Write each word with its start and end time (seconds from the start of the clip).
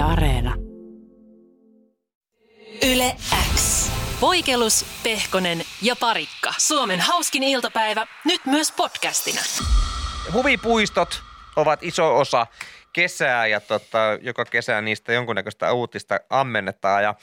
Yle 0.00 0.08
Areena. 0.08 0.54
Yle 2.92 3.16
X. 3.54 3.90
Voikelus, 4.20 4.86
Pehkonen 5.02 5.62
ja 5.82 5.96
Parikka. 5.96 6.54
Suomen 6.58 7.00
hauskin 7.00 7.42
iltapäivä, 7.42 8.06
nyt 8.24 8.40
myös 8.46 8.72
podcastina. 8.72 9.40
Huvipuistot 10.32 11.22
ovat 11.56 11.82
iso 11.82 12.18
osa 12.18 12.46
kesää 12.92 13.46
ja 13.46 13.60
tota, 13.60 13.98
joka 14.20 14.44
kesä 14.44 14.80
niistä 14.80 15.12
jonkunnäköistä 15.12 15.72
uutista 15.72 16.20
ammennetaan. 16.30 17.02
Ja 17.02 17.14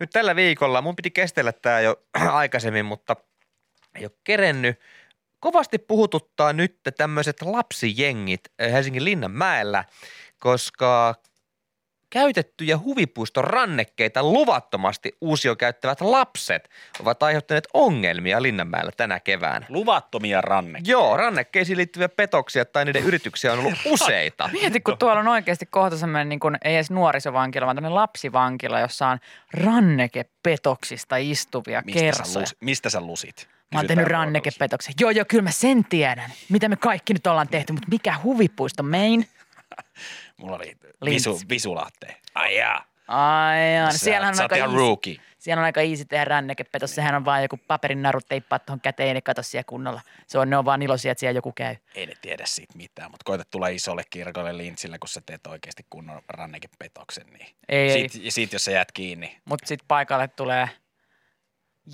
nyt 0.00 0.10
tällä 0.10 0.36
viikolla, 0.36 0.82
mun 0.82 0.96
piti 0.96 1.10
kestellä 1.10 1.52
tämä 1.52 1.80
jo 1.80 1.96
aikaisemmin, 2.42 2.84
mutta 2.84 3.16
ei 3.94 4.04
ole 4.04 4.12
kerennyt. 4.24 4.80
Kovasti 5.40 5.78
puhututtaa 5.78 6.52
nyt 6.52 6.78
tämmöiset 6.96 7.42
lapsijengit 7.42 8.40
Helsingin 8.72 9.04
Linnanmäellä, 9.04 9.84
koska 10.38 11.14
käytettyjä 12.10 12.78
huvipuiston 12.78 13.44
rannekkeita 13.44 14.22
luvattomasti 14.22 15.16
uusio 15.20 15.56
käyttävät 15.56 16.00
lapset 16.00 16.70
ovat 17.00 17.22
aiheuttaneet 17.22 17.68
ongelmia 17.74 18.42
Linnanmäellä 18.42 18.92
tänä 18.96 19.20
keväänä. 19.20 19.66
Luvattomia 19.68 20.40
ranne. 20.40 20.80
Joo, 20.86 21.16
rannekkeisiin 21.16 21.76
liittyviä 21.76 22.08
petoksia 22.08 22.64
tai 22.64 22.84
niiden 22.84 23.04
yrityksiä 23.04 23.52
on 23.52 23.58
ollut 23.58 23.74
useita. 23.94 24.50
Mieti, 24.52 24.80
kun 24.80 24.98
tuolla 24.98 25.20
on 25.20 25.28
oikeasti 25.28 25.66
kohta 25.66 25.96
semmoinen, 25.98 26.28
niin 26.28 26.40
kuin, 26.40 26.56
ei 26.64 26.74
edes 26.74 26.90
nuorisovankila, 26.90 27.66
vaan 27.66 27.76
tämmöinen 27.76 27.94
lapsivankila, 27.94 28.80
jossa 28.80 29.06
on 29.08 29.18
rannekepetoksista 29.52 31.16
istuvia 31.16 31.82
Mistä 31.84 32.00
sä, 32.00 32.04
kersoja. 32.04 32.40
lus, 32.42 32.56
mistä 32.60 32.90
sä 32.90 33.00
lusit? 33.00 33.48
Mä 33.74 33.78
oon 33.78 33.86
tehnyt 33.86 34.06
rannekepetoksen. 34.06 34.94
Joo, 35.00 35.10
joo, 35.10 35.24
kyllä 35.28 35.42
mä 35.42 35.50
sen 35.50 35.84
tiedän. 35.84 36.32
Mitä 36.48 36.68
me 36.68 36.76
kaikki 36.76 37.12
nyt 37.12 37.26
ollaan 37.26 37.48
tehty, 37.48 37.72
mutta 37.72 37.88
mikä 37.90 38.14
huvipuisto 38.22 38.82
main? 38.82 39.28
Mulla 40.36 40.56
oli 40.56 40.76
visu, 41.04 41.40
visulaatte. 41.48 42.16
Ai 42.34 42.56
jaa. 42.56 42.84
Ai 43.08 43.74
jaa, 43.74 43.86
no 43.86 43.92
Sä- 43.92 43.98
siellä 43.98 44.28
on 44.28 44.40
aika 44.40 44.56
easy. 44.56 44.76
rookie. 44.76 45.16
Siellä 45.38 45.60
on 45.60 45.64
aika 45.64 45.80
easy 45.80 46.04
tehdä 46.04 46.24
rannekepetos. 46.24 46.94
Sehän 46.94 47.14
on 47.14 47.24
vaan 47.24 47.42
joku 47.42 47.56
paperin 47.66 48.02
naru 48.02 48.20
teippaa 48.28 48.58
tuohon 48.58 48.80
käteen 48.80 49.16
ja 49.16 49.22
kato 49.22 49.42
siellä 49.42 49.64
kunnolla. 49.64 50.00
Se 50.26 50.38
on, 50.38 50.50
ne 50.50 50.56
on 50.56 50.64
vaan 50.64 50.82
iloisia, 50.82 51.12
että 51.12 51.20
siellä 51.20 51.38
joku 51.38 51.52
käy. 51.52 51.76
Ei 51.94 52.06
ne 52.06 52.12
tiedä 52.22 52.42
siitä 52.46 52.72
mitään, 52.76 53.10
mutta 53.10 53.24
koita 53.24 53.44
tulla 53.50 53.68
isolle 53.68 54.02
kirkolle 54.10 54.56
lintsillä, 54.58 54.98
kun 54.98 55.08
sä 55.08 55.20
teet 55.26 55.46
oikeasti 55.46 55.86
kunnon 55.90 56.22
rannekepetoksen. 56.28 57.26
Niin. 57.26 57.46
Ei, 57.68 57.90
ei. 57.90 58.30
Siitä, 58.30 58.54
jos 58.54 58.64
sä 58.64 58.70
jäät 58.70 58.92
kiinni. 58.92 59.38
Mutta 59.44 59.66
sitten 59.66 59.88
paikalle 59.88 60.28
tulee 60.28 60.68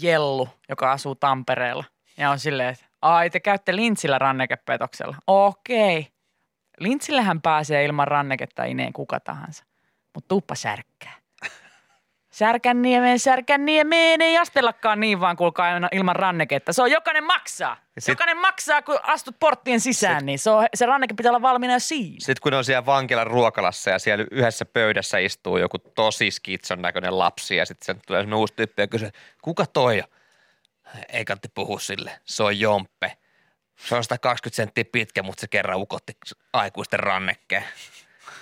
Jellu, 0.01 0.48
joka 0.69 0.93
asuu 0.93 1.15
Tampereella. 1.15 1.85
Ja 2.17 2.31
on 2.31 2.39
silleen, 2.39 2.69
että 2.69 2.85
ai 3.03 3.31
te 3.31 3.41
käytte 3.41 3.77
lintsillä 3.77 4.19
rannekepetoksella. 4.19 5.17
Okei. 5.27 6.07
Lintsillähän 6.81 7.42
pääsee 7.42 7.84
ilman 7.84 8.09
ranneketta 8.09 8.65
ineen 8.65 8.92
kuka 8.92 9.20
tahansa. 9.20 9.65
Mutta 10.15 10.28
tuppa 10.28 10.55
särkkää. 10.55 11.12
Särkänniemeen, 12.31 13.19
särkänniemeen, 13.19 14.20
ei 14.20 14.39
astellakaan 14.39 15.01
niin 15.01 15.20
vaan 15.20 15.37
kuulkaa 15.37 15.69
ilman 15.92 16.17
ranneketta. 16.17 16.73
Se 16.73 16.83
on 16.83 16.91
jokainen 16.91 17.25
maksaa. 17.25 17.77
sit- 17.98 18.12
Jokainen 18.12 18.37
maksaa, 18.37 18.83
kun 18.83 18.98
astut 19.03 19.37
porttien 19.41 19.81
sisään, 19.81 20.27
niin 20.27 20.39
se, 20.39 20.51
on, 20.51 20.67
se 20.75 20.87
ranneke 20.87 21.14
pitää 21.14 21.31
olla 21.31 21.42
valmiina 21.42 21.75
jo 21.75 21.81
siinä. 21.81 22.17
Sitten 22.19 22.42
kun 22.42 22.55
on 22.55 22.64
siellä 22.64 22.86
vankilan 22.86 23.27
ruokalassa 23.27 23.91
ja 23.91 23.98
siellä 23.98 24.25
yhdessä 24.31 24.64
pöydässä 24.64 25.19
istuu 25.19 25.57
joku 25.59 25.79
tosi 25.79 26.31
skitson 26.31 26.83
näköinen 26.83 27.19
lapsi 27.19 27.57
ja 27.57 27.67
sitten 27.67 28.01
tulee 28.07 28.27
uusi 28.34 28.55
tyyppi 28.57 28.83
ja 28.83 28.86
kysyy, 28.89 29.11
kuka 29.42 29.67
toi 29.67 29.98
on? 30.03 30.09
Ei 31.09 31.25
kantti 31.25 31.48
puhu 31.55 31.79
sille, 31.79 32.20
se 32.25 32.42
on 32.42 32.61
Jomppe. 32.61 33.17
Se 33.77 33.95
on 33.97 34.05
120 34.05 34.56
senttiä 34.56 34.84
pitkä, 34.92 35.23
mutta 35.23 35.41
se 35.41 35.48
kerran 35.48 35.78
ukotti 35.78 36.17
aikuisten 36.53 37.01
rannekkeen. 37.01 37.65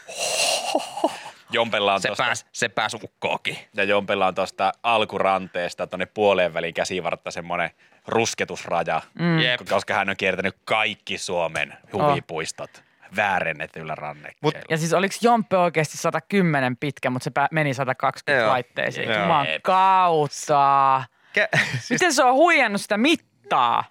Jompella 1.52 1.94
on 1.94 2.00
Se 2.02 2.08
tosta, 2.08 2.24
pääs, 2.24 2.46
se 2.52 2.68
pääs 2.68 2.94
ukkookin. 2.94 3.58
ja 3.74 3.84
Jompella 3.84 4.26
on 4.26 4.34
tuosta 4.34 4.72
alkuranteesta 4.82 5.86
tuonne 5.86 6.06
puoleen 6.06 6.54
väliin 6.54 6.74
käsivartta 6.74 7.30
semmoinen 7.30 7.70
rusketusraja, 8.06 9.02
Mm. 9.18 9.38
Jep. 9.38 9.60
koska 9.68 9.94
hän 9.94 10.10
on 10.10 10.16
kiertänyt 10.16 10.56
kaikki 10.64 11.18
Suomen 11.18 11.74
huvipuistot 11.92 12.82
väärennetyillä 13.16 13.94
rannekkeilla. 13.94 14.58
Ja 14.70 14.76
siis 14.76 14.92
oliko 14.92 15.14
Jompe 15.22 15.56
oikeasti 15.56 15.96
110 15.96 16.76
pitkä, 16.76 17.10
mutta 17.10 17.24
se 17.24 17.30
pää- 17.30 17.48
meni 17.50 17.74
120 17.74 18.42
Joo. 18.44 18.50
laitteisiin. 18.52 19.08
Joo. 19.10 19.22
Juman 19.22 19.46
kautta. 19.62 21.02
Kä- 21.38 21.58
siis, 21.70 21.90
Miten 21.90 22.14
se 22.14 22.24
on 22.24 22.34
huijannut 22.34 22.80
sitä 22.80 22.96
mittaa? 22.98 23.29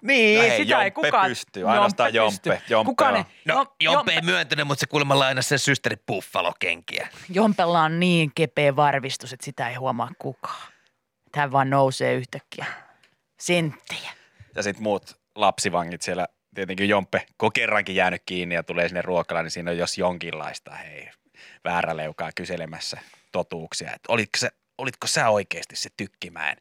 Niin. 0.02 0.38
No 0.38 0.42
hei, 0.42 0.50
Sitä 0.58 0.82
ei 0.82 0.86
Jomppe 0.86 0.90
kukaan... 0.90 1.28
pystyy. 1.28 1.70
Ainoastaan 1.70 2.14
Jomppe. 2.14 2.50
pystyy. 2.50 2.66
Jomppe 2.68 2.88
Kukaan 2.90 3.16
ei, 3.16 3.20
on. 3.20 3.26
No, 3.44 3.66
Jompe 3.80 4.12
ei 4.12 4.22
myöntänyt, 4.22 4.66
mutta 4.66 4.80
se 4.80 4.86
kuulemma 4.86 5.18
lainasi 5.18 5.48
sen 5.48 5.58
systeri 5.58 5.96
Buffalo-kenkiä. 6.06 7.08
Jompella 7.28 7.82
on 7.82 8.00
niin 8.00 8.32
kepeä 8.34 8.76
varvistus, 8.76 9.32
että 9.32 9.44
sitä 9.44 9.68
ei 9.68 9.74
huomaa 9.74 10.10
kukaan. 10.18 10.72
Tämä 11.32 11.52
vaan 11.52 11.70
nousee 11.70 12.14
yhtäkkiä. 12.14 12.66
Senttejä. 13.40 14.10
Ja 14.54 14.62
sitten 14.62 14.82
muut 14.82 15.20
lapsivangit 15.34 16.02
siellä, 16.02 16.26
tietenkin 16.54 16.88
Jomppe, 16.88 17.26
kun 17.38 17.46
on 17.46 17.52
kerrankin 17.52 17.96
jäänyt 17.96 18.22
kiinni 18.26 18.54
ja 18.54 18.62
tulee 18.62 18.88
sinne 18.88 19.02
ruokalaan, 19.02 19.44
niin 19.44 19.50
siinä 19.50 19.70
on 19.70 19.78
jos 19.78 19.98
jonkinlaista, 19.98 20.70
hei, 20.70 21.10
vääräleukaa 21.64 22.30
kyselemässä 22.34 22.98
totuuksia. 23.32 23.88
Että 23.94 24.12
olitko, 24.12 24.38
sä, 24.38 24.50
olitko 24.78 25.06
sä 25.06 25.28
oikeasti 25.28 25.76
se 25.76 25.90
tykkimäen 25.96 26.56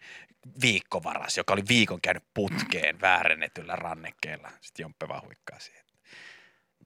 viikkovaras, 0.61 1.37
joka 1.37 1.53
oli 1.53 1.63
viikon 1.67 2.01
käynyt 2.01 2.23
putkeen 2.33 3.01
väärennetyllä 3.01 3.75
rannekkeella. 3.75 4.49
Sitten 4.61 4.83
Jomppe 4.83 5.07
vaan 5.07 5.23
huikkaa 5.23 5.59
siihen. 5.59 5.83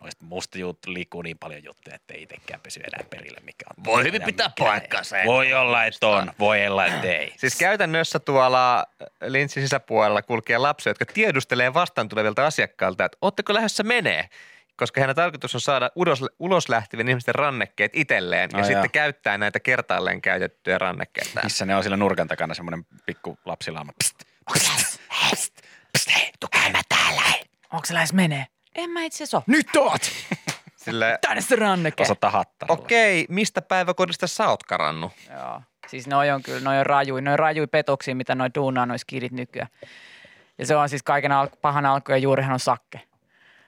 Noista 0.01 0.25
musta 0.25 0.57
juttu 0.57 0.93
liikkuu 0.93 1.21
niin 1.21 1.37
paljon 1.37 1.63
juttuja, 1.63 1.95
että 1.95 2.13
ei 2.13 2.23
itsekään 2.23 2.61
pysy 2.61 2.79
enää 2.79 3.09
perillä, 3.09 3.39
mikä 3.43 3.65
on. 3.77 3.83
Voi 3.83 4.03
hyvin 4.03 4.21
pitää 4.21 4.51
paikkansa. 4.59 5.15
Voi 5.25 5.53
olla, 5.53 5.85
että 5.85 6.07
on. 6.07 6.31
Voi 6.39 6.67
olla, 6.67 6.85
että 6.85 7.07
ei. 7.07 7.33
Siis 7.37 7.55
käytännössä 7.55 8.19
tuolla 8.19 8.85
linssin 9.27 9.63
sisäpuolella 9.63 10.21
kulkee 10.21 10.57
lapsia, 10.57 10.89
jotka 10.89 11.05
tiedustelee 11.05 11.73
vastaan 11.73 12.09
tulevilta 12.09 12.45
asiakkailta, 12.45 13.05
että 13.05 13.17
ootteko 13.21 13.53
lähdössä 13.53 13.83
menee? 13.83 14.29
Koska 14.83 15.01
hänen 15.01 15.15
tarkoitus 15.15 15.55
on 15.55 15.61
saada 15.61 15.91
ulos, 15.95 16.23
ulos 16.39 16.69
lähtevien 16.69 17.09
ihmisten 17.09 17.35
rannekkeet 17.35 17.91
itselleen 17.95 18.49
ja 18.53 18.57
Ai 18.57 18.63
sitten 18.63 18.79
jaa. 18.79 18.87
käyttää 18.87 19.37
näitä 19.37 19.59
kertaalleen 19.59 20.21
käytettyjä 20.21 20.77
rannekkeita. 20.77 21.39
Missä 21.43 21.65
ne 21.65 21.75
on 21.75 21.83
sillä 21.83 21.97
nurkan 21.97 22.27
takana 22.27 22.53
semmoinen 22.53 22.85
pikku 23.05 23.37
lapsilauma. 23.45 23.91
Psst, 24.03 24.15
psst, 24.53 24.99
psst, 25.31 25.53
psst, 25.97 26.15
hei, 26.15 26.31
tuu 26.39 26.49
käymään 26.51 26.83
täällä. 26.89 27.21
Onko 27.73 27.85
se 27.85 27.93
lähes 27.93 28.13
menee? 28.13 28.45
En 28.75 28.89
mä 28.89 29.03
itse 29.03 29.15
asiassa 29.23 29.37
ole. 29.37 29.43
Nyt 29.47 29.75
oot! 29.75 30.01
Sille, 30.75 31.17
Tänne 31.27 31.41
se 31.41 31.55
ranneke. 31.55 32.03
Osoittaa 32.03 32.29
hattaralla. 32.29 32.81
okei, 32.83 33.25
mistä 33.29 33.61
päiväkodista 33.61 34.27
sä 34.27 34.47
oot 34.49 34.63
karannut? 34.63 35.11
Joo. 35.33 35.61
Siis 35.87 36.07
noi 36.07 36.31
on 36.31 36.43
kyllä, 36.43 36.59
noi 36.59 36.79
on 36.79 36.85
rajui, 36.85 37.21
noi 37.21 37.31
on 37.33 37.39
rajui 37.39 37.67
petoksia, 37.67 38.15
mitä 38.15 38.35
noi 38.35 38.49
duunaa 38.55 38.85
noi 38.85 38.99
skidit 38.99 39.31
nykyään. 39.31 39.69
Ja 40.57 40.65
se 40.65 40.75
on 40.75 40.89
siis 40.89 41.03
kaiken 41.03 41.31
al- 41.31 41.47
pahan 41.61 41.85
alkujen 41.85 42.21
juurihan 42.21 42.53
on 42.53 42.59
Sakke. 42.59 43.01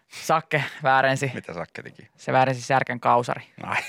Sakke 0.10 0.64
väärensi, 0.84 1.32
Mitä 1.34 1.54
Sakke 1.54 1.82
teki? 1.84 2.08
se 2.18 2.34
väärensi 2.34 2.62
särkän 2.62 3.00
kausari. 3.00 3.44
Ai. 3.64 3.82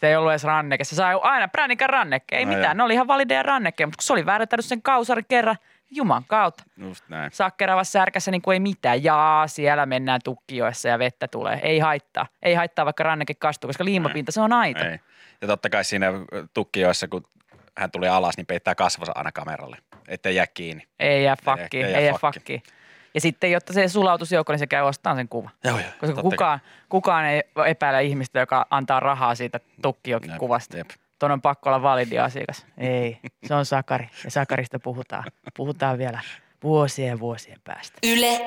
Se 0.00 0.08
ei 0.08 0.16
ollut 0.16 0.32
edes 0.32 0.44
ranneke. 0.44 0.84
Se 0.84 0.94
sai 0.94 1.14
aina 1.22 1.48
prännikän 1.48 1.90
rannekke. 1.90 2.36
Ei 2.36 2.44
No 2.44 2.48
mitään, 2.48 2.64
joo. 2.64 2.74
ne 2.74 2.82
oli 2.82 2.94
ihan 2.94 3.06
valideja 3.06 3.42
rannekke, 3.42 3.86
mutta 3.86 3.96
kun 3.96 4.02
se 4.04 4.12
oli 4.12 4.26
väärentänyt 4.26 4.64
sen 4.64 4.82
kausari 4.82 5.22
kerran, 5.28 5.56
juman 5.90 6.24
kautta. 6.26 6.64
Just 6.76 7.04
näin. 7.08 7.30
Sakkeravassa 7.32 7.92
särkässä 7.92 8.30
niin 8.30 8.42
kuin 8.42 8.52
ei 8.54 8.60
mitään. 8.60 9.04
Jaa, 9.04 9.46
siellä 9.48 9.86
mennään 9.86 10.20
tukkijoessa 10.24 10.88
ja 10.88 10.98
vettä 10.98 11.28
tulee. 11.28 11.60
Ei 11.62 11.78
haittaa. 11.78 12.26
Ei 12.42 12.54
haittaa 12.54 12.84
vaikka 12.84 13.02
ranneke 13.02 13.34
kastuu, 13.34 13.68
koska 13.68 13.84
liimapinta 13.84 14.32
se 14.32 14.40
on 14.40 14.52
aito. 14.52 14.84
Ei. 14.84 14.98
Ja 15.40 15.46
totta 15.48 15.70
kai 15.70 15.84
siinä 15.84 16.06
tukkijoissa, 16.54 17.08
kun 17.08 17.24
hän 17.78 17.90
tuli 17.90 18.08
alas, 18.08 18.36
niin 18.36 18.46
peittää 18.46 18.74
kasvonsa 18.74 19.12
aina 19.14 19.32
kameralle, 19.32 19.76
ettei 20.08 20.34
jää 20.36 20.46
kiinni. 20.46 20.86
Ei 20.98 21.24
jää 21.24 21.36
Ei- 21.40 21.44
fakkiin, 21.44 21.86
ei 21.86 21.94
ei, 21.94 22.02
jää 22.04 22.10
jää 22.10 22.18
fakkiin. 22.20 22.62
Ja 23.14 23.20
sitten, 23.20 23.50
jotta 23.50 23.72
se 23.72 23.88
sulautuisi 23.88 24.34
joukkoon, 24.34 24.54
niin 24.54 24.58
se 24.58 24.66
käy 24.66 24.82
ostamaan 24.82 25.16
sen 25.16 25.28
kuvan. 25.28 25.50
Joo, 25.64 25.78
joo. 25.78 25.88
Koska 26.00 26.22
kukaan, 26.22 26.60
kukaan 26.88 27.24
ei 27.26 27.42
epäile 27.66 28.04
ihmistä, 28.04 28.40
joka 28.40 28.66
antaa 28.70 29.00
rahaa 29.00 29.34
siitä 29.34 29.60
tukkijokin 29.82 30.30
Jep, 30.30 30.38
kuvasta. 30.38 30.76
jep. 30.76 30.90
Tuon 31.18 31.32
on 31.32 31.42
pakko 31.42 31.70
olla 31.70 31.82
validi 31.82 32.18
asiakas. 32.18 32.66
Ei, 32.78 33.18
se 33.46 33.54
on 33.54 33.66
Sakari 33.66 34.08
ja 34.24 34.30
Sakarista 34.30 34.78
puhutaan. 34.78 35.24
Puhutaan 35.56 35.98
vielä 35.98 36.20
vuosien 36.62 37.08
ja 37.08 37.20
vuosien 37.20 37.58
päästä. 37.64 37.98
Yle 38.02 38.40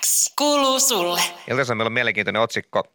X. 0.00 0.34
Kuuluu 0.38 0.80
sulle. 0.80 1.20
Ilta-Sanomilla 1.50 1.86
on 1.86 1.92
mielenkiintoinen 1.92 2.42
otsikko, 2.42 2.92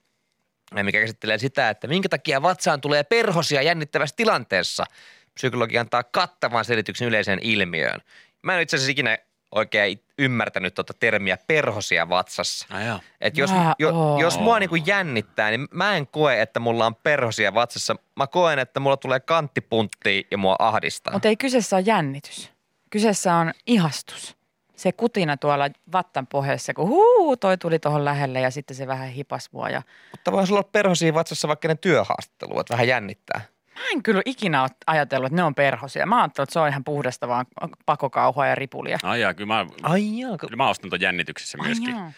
mikä 0.83 0.99
käsittelee 1.01 1.37
sitä, 1.37 1.69
että 1.69 1.87
minkä 1.87 2.09
takia 2.09 2.41
vatsaan 2.41 2.81
tulee 2.81 3.03
perhosia 3.03 3.61
jännittävässä 3.61 4.15
tilanteessa. 4.15 4.85
Psykologi 5.33 5.77
antaa 5.77 6.03
kattavan 6.03 6.65
selityksen 6.65 7.07
yleiseen 7.07 7.39
ilmiöön. 7.41 7.99
Mä 8.41 8.55
en 8.55 8.61
itse 8.61 8.75
asiassa 8.75 8.91
ikinä 8.91 9.17
oikein 9.55 10.03
ymmärtänyt 10.19 10.73
tuota 10.73 10.93
termiä 10.99 11.37
perhosia 11.47 12.09
vatsassa. 12.09 12.67
Joo. 12.85 12.99
Et 13.21 13.37
jos, 13.37 13.51
Mä 13.51 13.75
jo, 13.79 13.89
oon. 13.89 14.19
jos 14.21 14.39
mua 14.39 14.59
niinku 14.59 14.75
jännittää, 14.75 15.49
niin 15.49 15.67
mä 15.71 15.95
en 15.95 16.07
koe, 16.07 16.41
että 16.41 16.59
mulla 16.59 16.85
on 16.85 16.95
perhosia 16.95 17.53
vatsassa. 17.53 17.95
Mä 18.15 18.27
koen, 18.27 18.59
että 18.59 18.79
mulla 18.79 18.97
tulee 18.97 19.19
kanttipuntti 19.19 20.27
ja 20.31 20.37
mua 20.37 20.55
ahdistaa. 20.59 21.13
Mutta 21.13 21.27
ei 21.27 21.35
kyseessä 21.37 21.75
ole 21.75 21.83
jännitys. 21.87 22.51
Kyseessä 22.89 23.35
on 23.35 23.53
ihastus. 23.67 24.37
Se 24.75 24.91
kutina 24.91 25.37
tuolla 25.37 25.69
vattan 25.91 26.27
pohjassa, 26.27 26.73
kun 26.73 26.87
huu, 26.87 27.37
toi 27.37 27.57
tuli 27.57 27.79
tuohon 27.79 28.05
lähelle 28.05 28.39
ja 28.39 28.51
sitten 28.51 28.77
se 28.77 28.87
vähän 28.87 29.09
hipas 29.09 29.49
mua. 29.51 29.69
Ja 29.69 29.81
Mutta 30.11 30.31
voisi 30.31 30.53
olla 30.53 30.63
perhosia 30.63 31.13
vatsassa 31.13 31.47
vaikka 31.47 31.67
ne 31.67 31.75
työhaastattelu, 31.75 32.59
että 32.59 32.71
vähän 32.73 32.87
jännittää. 32.87 33.41
Mä 33.75 33.81
en 33.93 34.03
kyllä 34.03 34.21
ikinä 34.25 34.61
ole 34.61 34.69
ajatellut, 34.87 35.27
että 35.27 35.35
ne 35.35 35.43
on 35.43 35.55
perhosia. 35.55 36.05
Mä 36.05 36.21
ajattelin, 36.21 36.45
että 36.45 36.53
se 36.53 36.59
on 36.59 36.67
ihan 36.67 36.83
puhdasta 36.83 37.27
vaan 37.27 37.45
pakokauhua 37.85 38.47
ja 38.47 38.55
ripulia. 38.55 38.97
Ai 39.03 39.21
jaa, 39.21 39.33
kyllä 39.33 39.47
mä, 39.47 39.65
Ai 39.83 40.19
jaa, 40.19 40.37
kyllä 40.37 40.55
mä 40.55 40.69
ostan 40.69 40.89
ton 40.89 41.01
jännityksessä 41.01 41.57
myöskin. 41.57 41.95
Ai 41.95 42.11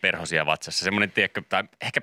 perhosia 0.00 0.46
vatsassa. 0.46 0.84
Semmoinen, 0.84 1.10
tiedätkö, 1.10 1.42
tai 1.48 1.64
ehkä 1.80 2.00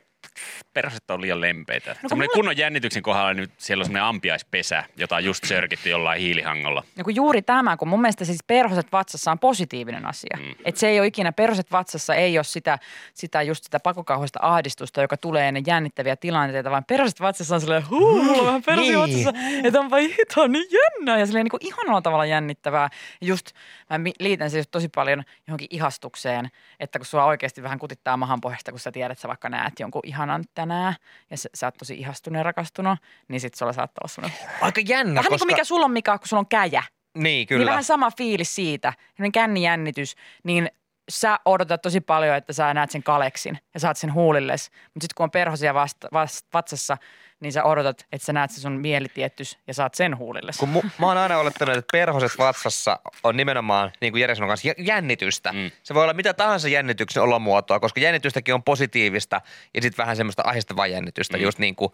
perhoset 0.74 1.12
on 1.12 1.22
liian 1.22 1.42
lempeitä. 1.42 1.90
No, 1.92 1.98
kun 2.02 2.10
semmoinen 2.10 2.28
mulla- 2.30 2.36
kunnon 2.36 2.58
jännityksen 2.58 3.04
kohdalla, 3.04 3.34
niin 3.34 3.50
siellä 3.58 3.82
on 3.82 3.86
semmoinen 3.86 4.04
ampiaispesä, 4.04 4.84
jota 4.98 5.16
on 5.16 5.24
just 5.26 5.44
sörkitty 5.46 5.90
jollain 5.90 6.22
hiilihangolla. 6.22 6.84
No 6.98 7.04
kun 7.04 7.16
juuri 7.16 7.42
tämä, 7.42 7.78
kun 7.78 7.88
mun 7.88 8.02
mielestä 8.02 8.26
siis 8.26 8.40
perhoset 8.48 8.92
vatsassa 8.92 9.32
on 9.32 9.40
positiivinen 9.40 10.06
asia. 10.06 10.38
Mm. 10.38 10.56
Että 10.66 10.80
se 10.80 10.88
ei 10.88 11.00
ole 11.00 11.08
ikinä, 11.08 11.32
perhoset 11.32 11.72
vatsassa 11.72 12.16
ei 12.16 12.38
ole 12.38 12.44
sitä, 12.44 12.80
sitä 13.14 13.42
just 13.42 13.64
sitä 13.64 13.80
pakokauhoista 13.80 14.40
ahdistusta, 14.42 15.02
joka 15.02 15.18
tulee 15.18 15.48
ennen 15.48 15.64
jännittäviä 15.68 16.16
tilanteita, 16.16 16.72
vaan 16.72 16.86
perhoset 16.86 17.22
vatsassa 17.22 17.56
on 17.56 17.62
silleen, 17.62 17.90
huu, 17.90 18.24
mulla 18.24 18.40
on 18.42 18.46
vähän 18.46 18.64
perhosia 18.64 19.06
Niin. 19.06 19.26
vatsassa, 19.26 19.68
että 19.68 19.80
onpa 19.80 19.98
hito 19.98 20.48
niin 20.48 20.68
jännä 20.72 21.20
ja 21.20 21.26
silleen 21.26 21.44
niin 21.44 21.50
kuin 21.52 21.66
ihanalla 21.68 22.02
tavalla 22.02 22.26
jännittävää. 22.26 22.90
Just 23.22 23.52
mä 23.90 24.00
liitän 24.20 24.50
se 24.50 24.58
just 24.58 24.72
tosi 24.72 24.90
paljon 24.96 25.24
johonkin 25.48 25.68
ihastukseen, 25.72 26.50
että 26.80 27.00
kun 27.00 27.06
sua 27.06 27.26
oikeasti 27.26 27.64
vähän 27.64 27.80
kutittaa 27.80 28.18
mahan 28.18 28.42
pohjasta, 28.42 28.72
kun 28.72 28.80
sä 28.80 28.92
tiedät, 28.92 29.12
että 29.12 29.22
sä 29.22 29.28
vaikka 29.28 29.50
näet 29.50 29.74
jonkun 29.80 30.02
ihanan 30.24 30.44
tänään 30.54 30.96
ja 31.30 31.38
sä, 31.38 31.50
sä 31.54 31.68
oot 31.68 31.76
tosi 31.78 31.94
ihastunut 31.94 32.38
ja 32.38 32.44
rakastunut, 32.44 33.00
niin 33.28 33.42
sit 33.42 33.54
sulla 33.54 33.74
saattaa 33.74 34.02
olla 34.04 34.14
semmoinen, 34.14 34.40
aika 34.62 34.82
jännä, 34.82 35.14
vähän 35.16 35.24
niin 35.24 35.30
koska... 35.30 35.38
kuin 35.38 35.48
mikä 35.48 35.64
sulla 35.64 35.86
on 35.86 35.92
Mika, 35.92 36.18
kun 36.18 36.28
sulla 36.28 36.40
on 36.40 36.48
käjä. 36.48 36.84
Niin, 37.14 37.24
Niin 37.24 37.48
kyllä. 37.48 37.66
vähän 37.66 37.84
sama 37.84 38.12
fiilis 38.12 38.56
siitä, 38.56 38.94
sellainen 39.16 39.32
kännijännitys, 39.32 40.16
niin 40.44 40.70
sä 41.10 41.40
odotat 41.46 41.82
tosi 41.82 42.02
paljon, 42.02 42.36
että 42.36 42.54
sä 42.54 42.74
näet 42.74 42.92
sen 42.92 43.04
kaleksin 43.04 43.60
ja 43.74 43.80
saat 43.80 43.98
sen 43.98 44.14
huulilles. 44.14 44.72
Mutta 44.72 45.04
sitten 45.04 45.16
kun 45.16 45.24
on 45.24 45.32
perhosia 45.32 45.74
vasta, 45.74 46.08
vast, 46.14 46.48
vatsassa, 46.54 46.98
niin 47.40 47.54
sä 47.54 47.64
odotat, 47.64 48.06
että 48.12 48.26
sä 48.26 48.34
näet 48.34 48.52
sen 48.52 48.62
sun 48.62 48.72
mielitiettys 48.72 49.58
ja 49.68 49.74
saat 49.74 49.94
sen 49.94 50.18
huulilles. 50.18 50.58
Kun 50.58 50.70
mu, 50.70 50.82
mä 51.00 51.08
oon 51.08 51.18
aina 51.18 51.38
olettanut, 51.38 51.78
että 51.78 51.92
perhoset 51.92 52.32
vatsassa 52.38 53.00
on 53.24 53.38
nimenomaan, 53.38 53.92
niin 54.02 54.14
kuin 54.14 54.22
Jere 54.22 54.36
sanoi 54.36 54.48
kanssa, 54.48 54.68
jä- 54.68 54.76
jännitystä. 54.78 55.52
Mm. 55.52 55.58
Mm. 55.58 55.72
Se 55.84 55.94
voi 55.94 56.04
olla 56.04 56.14
mitä 56.14 56.34
tahansa 56.34 56.68
jännityksen 56.68 57.24
olomuotoa, 57.24 57.80
koska 57.80 58.00
jännitystäkin 58.00 58.54
on 58.54 58.64
positiivista 58.64 59.42
ja 59.74 59.82
sitten 59.82 60.04
vähän 60.04 60.16
semmoista 60.16 60.44
ahdistavaa 60.46 60.88
jännitystä, 60.88 61.38
mm. 61.38 61.44
just 61.44 61.60
niin 61.60 61.76
kuin 61.76 61.94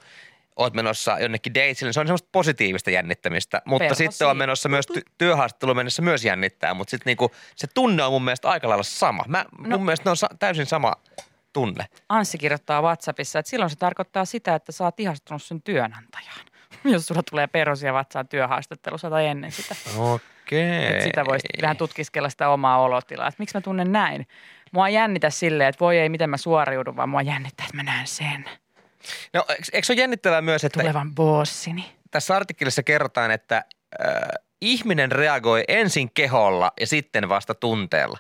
oot 0.60 0.74
menossa 0.74 1.20
jonnekin 1.20 1.54
datesille, 1.54 1.94
se 1.94 2.00
on 2.00 2.08
semmoista 2.08 2.30
positiivista 2.32 2.92
jännittämistä, 2.92 3.62
mutta 3.66 3.84
Perhosia. 3.84 4.12
sitten 4.12 4.28
on 4.28 4.38
menossa 4.38 4.70
myös 4.70 4.86
ty- 4.98 5.12
työhaastatteluun 5.18 5.78
mennessä 5.78 6.02
myös 6.02 6.26
jännittää, 6.26 6.74
mutta 6.74 6.92
sitten 6.92 7.06
niinku, 7.06 7.32
se 7.56 7.68
tunne 7.74 8.04
on 8.04 8.12
mun 8.12 8.24
mielestä 8.24 8.50
aika 8.50 8.70
lailla 8.70 8.84
sama. 8.84 9.24
Mä, 9.28 9.46
no. 9.58 9.78
Mun 9.78 9.86
mielestä 9.86 10.06
ne 10.06 10.10
on 10.10 10.18
sa- 10.18 10.30
täysin 10.40 10.66
sama 10.66 10.94
tunne. 11.54 11.86
Anssi 12.10 12.38
kirjoittaa 12.38 12.82
WhatsAppissa, 12.82 13.40
että 13.40 13.50
silloin 13.50 13.70
se 13.70 13.76
tarkoittaa 13.76 14.26
sitä, 14.26 14.56
että 14.56 14.72
sä 14.72 14.84
oot 14.84 15.00
ihastunut 15.00 15.44
sun 15.44 15.62
työnantajaan. 15.62 16.46
Jos 16.84 17.06
sulla 17.06 17.24
tulee 17.30 17.48
perhosia 17.48 17.94
vatsaan 17.94 18.28
työhaastattelussa 18.28 19.10
tai 19.10 19.28
ennen 19.28 19.52
sitä. 19.52 19.76
Okei. 19.98 20.96
Et 20.96 21.02
sitä 21.02 21.26
voisi 21.26 21.48
vähän 21.62 21.78
tutkiskella 21.78 22.30
sitä 22.30 22.50
omaa 22.50 22.82
olotilaa, 22.82 23.28
että 23.28 23.42
miksi 23.42 23.58
mä 23.58 23.62
tunnen 23.62 23.92
näin. 23.92 24.28
Mua 24.72 24.88
ei 24.88 24.94
jännitä 24.94 25.30
silleen, 25.30 25.70
että 25.70 25.80
voi 25.80 25.98
ei, 25.98 26.10
miten 26.10 26.30
mä 26.30 26.38
suoriudun, 26.38 26.96
vaan 26.96 27.10
mua 27.10 27.22
jännittää, 27.22 27.66
että 27.66 27.78
mä 27.78 27.84
näen 27.84 28.08
sen. 28.08 28.46
No, 29.34 29.46
eikö, 29.74 29.86
se 29.86 29.94
ole 29.94 30.02
jännittävää 30.02 30.42
myös, 30.42 30.64
että 30.64 30.80
Tulevan 30.80 31.16
bossini. 31.16 31.96
tässä 32.12 32.36
artikkelissa 32.36 32.84
kerrotaan, 32.84 33.32
että 33.32 33.58
äh, 33.58 34.18
ihminen 34.62 35.12
reagoi 35.12 35.64
ensin 35.68 36.14
keholla 36.14 36.72
ja 36.80 36.88
sitten 36.88 37.30
vasta 37.30 37.56
tunteella. 37.56 38.18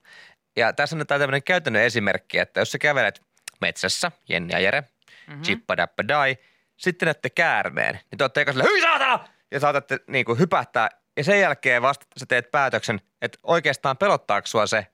Ja 0.55 0.73
tässä 0.73 0.95
on 0.95 1.07
tämmöinen 1.07 1.43
käytännön 1.43 1.83
esimerkki, 1.83 2.37
että 2.37 2.61
jos 2.61 2.71
sä 2.71 2.77
kävelet 2.77 3.21
metsässä, 3.61 4.11
Jenni 4.29 4.53
ja 4.53 4.59
Jere, 4.59 4.83
mm-hmm. 5.27 6.07
dai, 6.07 6.37
sitten 6.77 7.05
näette 7.05 7.29
käärmeen, 7.29 7.93
niin 7.93 8.17
te 8.17 8.23
olette 8.23 8.41
eka 8.41 8.51
silleen, 8.51 8.71
hyi 8.71 8.81
saatana! 8.81 9.27
Ja 9.51 9.59
saatatte 9.59 9.99
niin 10.07 10.25
kuin 10.25 10.39
hypähtää 10.39 10.89
ja 11.17 11.23
sen 11.23 11.39
jälkeen 11.39 11.81
vasta 11.81 12.05
sä 12.17 12.25
teet 12.25 12.51
päätöksen, 12.51 13.01
että 13.21 13.39
oikeastaan 13.43 13.97
pelottaako 13.97 14.47
sua 14.47 14.67
se 14.67 14.87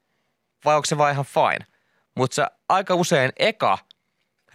vai 0.65 0.75
onko 0.75 0.85
se 0.85 0.97
vaan 0.97 1.11
ihan 1.11 1.25
fine. 1.25 1.65
Mutta 2.15 2.35
sä 2.35 2.51
aika 2.69 2.95
usein 2.95 3.31
eka 3.37 3.77